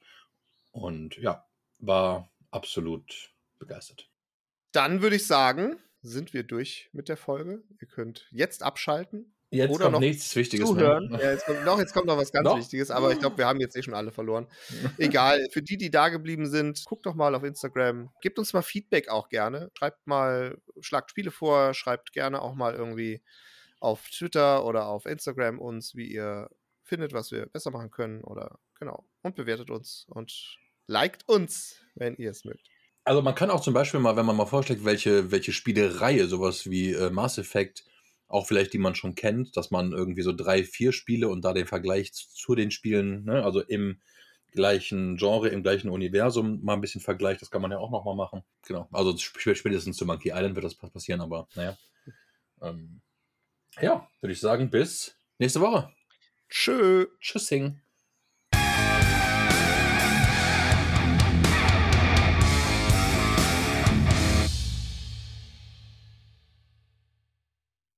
Und 0.71 1.17
ja, 1.17 1.45
war 1.79 2.29
absolut 2.51 3.31
begeistert. 3.57 4.09
Dann 4.71 5.01
würde 5.01 5.15
ich 5.15 5.25
sagen, 5.25 5.77
sind 6.01 6.33
wir 6.33 6.43
durch 6.43 6.89
mit 6.93 7.09
der 7.09 7.17
Folge. 7.17 7.63
Ihr 7.81 7.87
könnt 7.87 8.27
jetzt 8.29 8.61
abschalten. 8.61 9.33
Jetzt 9.51 9.71
oder 9.71 9.85
kommt 9.85 9.93
noch 9.93 9.99
nichts 9.99 10.35
Wichtiges 10.35 10.67
zuhören. 10.67 11.09
Ja, 11.11 11.31
jetzt, 11.31 11.45
kommt, 11.45 11.63
noch, 11.63 11.79
jetzt 11.79 11.93
kommt 11.93 12.07
noch 12.07 12.17
was 12.17 12.31
ganz 12.31 12.45
Noch? 12.45 12.57
Wichtiges, 12.57 12.91
aber 12.91 13.11
ich 13.11 13.19
glaube, 13.19 13.37
wir 13.37 13.45
haben 13.45 13.59
jetzt 13.61 13.77
eh 13.77 13.83
schon 13.83 13.93
alle 13.93 14.11
verloren. 14.11 14.47
Egal, 14.97 15.47
für 15.51 15.61
die, 15.61 15.77
die 15.77 15.91
da 15.91 16.09
geblieben 16.09 16.47
sind, 16.47 16.83
guckt 16.85 17.05
doch 17.05 17.15
mal 17.15 17.33
auf 17.35 17.43
Instagram. 17.43 18.09
Gebt 18.21 18.37
uns 18.37 18.53
mal 18.53 18.63
Feedback 18.63 19.07
auch 19.07 19.29
gerne. 19.29 19.71
Schreibt 19.77 20.07
mal, 20.07 20.57
schlagt 20.81 21.11
Spiele 21.11 21.31
vor, 21.31 21.73
schreibt 21.73 22.11
gerne 22.11 22.41
auch 22.41 22.55
mal 22.55 22.73
irgendwie 22.73 23.21
auf 23.85 24.09
Twitter 24.09 24.65
oder 24.65 24.87
auf 24.87 25.05
Instagram 25.05 25.59
uns, 25.59 25.95
wie 25.95 26.11
ihr 26.11 26.49
findet, 26.83 27.13
was 27.13 27.31
wir 27.31 27.45
besser 27.45 27.71
machen 27.71 27.91
können 27.91 28.23
oder 28.23 28.59
genau. 28.79 29.05
Und 29.21 29.35
bewertet 29.35 29.69
uns 29.69 30.05
und 30.09 30.57
liked 30.87 31.27
uns, 31.29 31.81
wenn 31.95 32.15
ihr 32.15 32.31
es 32.31 32.45
mögt. 32.45 32.67
Also 33.03 33.21
man 33.21 33.35
kann 33.35 33.51
auch 33.51 33.61
zum 33.61 33.75
Beispiel 33.75 33.99
mal, 33.99 34.15
wenn 34.15 34.25
man 34.25 34.35
mal 34.35 34.47
vorschlägt, 34.47 34.83
welche, 34.83 35.29
welche 35.31 35.53
Spielereihe, 35.53 36.27
sowas 36.27 36.69
wie 36.69 36.93
äh, 36.93 37.11
Mass 37.11 37.37
Effect, 37.37 37.85
auch 38.27 38.47
vielleicht 38.47 38.73
die 38.73 38.79
man 38.79 38.95
schon 38.95 39.13
kennt, 39.13 39.55
dass 39.55 39.69
man 39.69 39.91
irgendwie 39.91 40.23
so 40.23 40.33
drei, 40.33 40.63
vier 40.63 40.91
Spiele 40.91 41.29
und 41.29 41.45
da 41.45 41.53
den 41.53 41.67
Vergleich 41.67 42.13
zu, 42.13 42.55
den 42.55 42.71
Spielen, 42.71 43.23
ne, 43.25 43.43
also 43.43 43.61
im 43.61 44.01
gleichen 44.53 45.17
Genre, 45.17 45.49
im 45.49 45.61
gleichen 45.61 45.89
Universum 45.91 46.63
mal 46.63 46.73
ein 46.73 46.81
bisschen 46.81 47.01
vergleicht, 47.01 47.41
das 47.43 47.51
kann 47.51 47.61
man 47.61 47.71
ja 47.71 47.77
auch 47.77 47.91
nochmal 47.91 48.15
machen. 48.15 48.43
Genau, 48.65 48.87
also 48.91 49.11
sp- 49.13 49.53
spätestens 49.53 49.97
zu 49.97 50.05
Monkey 50.07 50.29
Island 50.29 50.55
wird 50.55 50.65
das 50.65 50.75
passieren, 50.75 51.21
aber 51.21 51.47
naja. 51.55 51.77
Ähm, 52.61 53.01
ja, 53.81 54.07
würde 54.21 54.33
ich 54.33 54.39
sagen, 54.39 54.69
bis 54.69 55.17
nächste 55.37 55.61
Woche. 55.61 55.91
Tschö. 56.49 57.07
Tschüssing. 57.19 57.81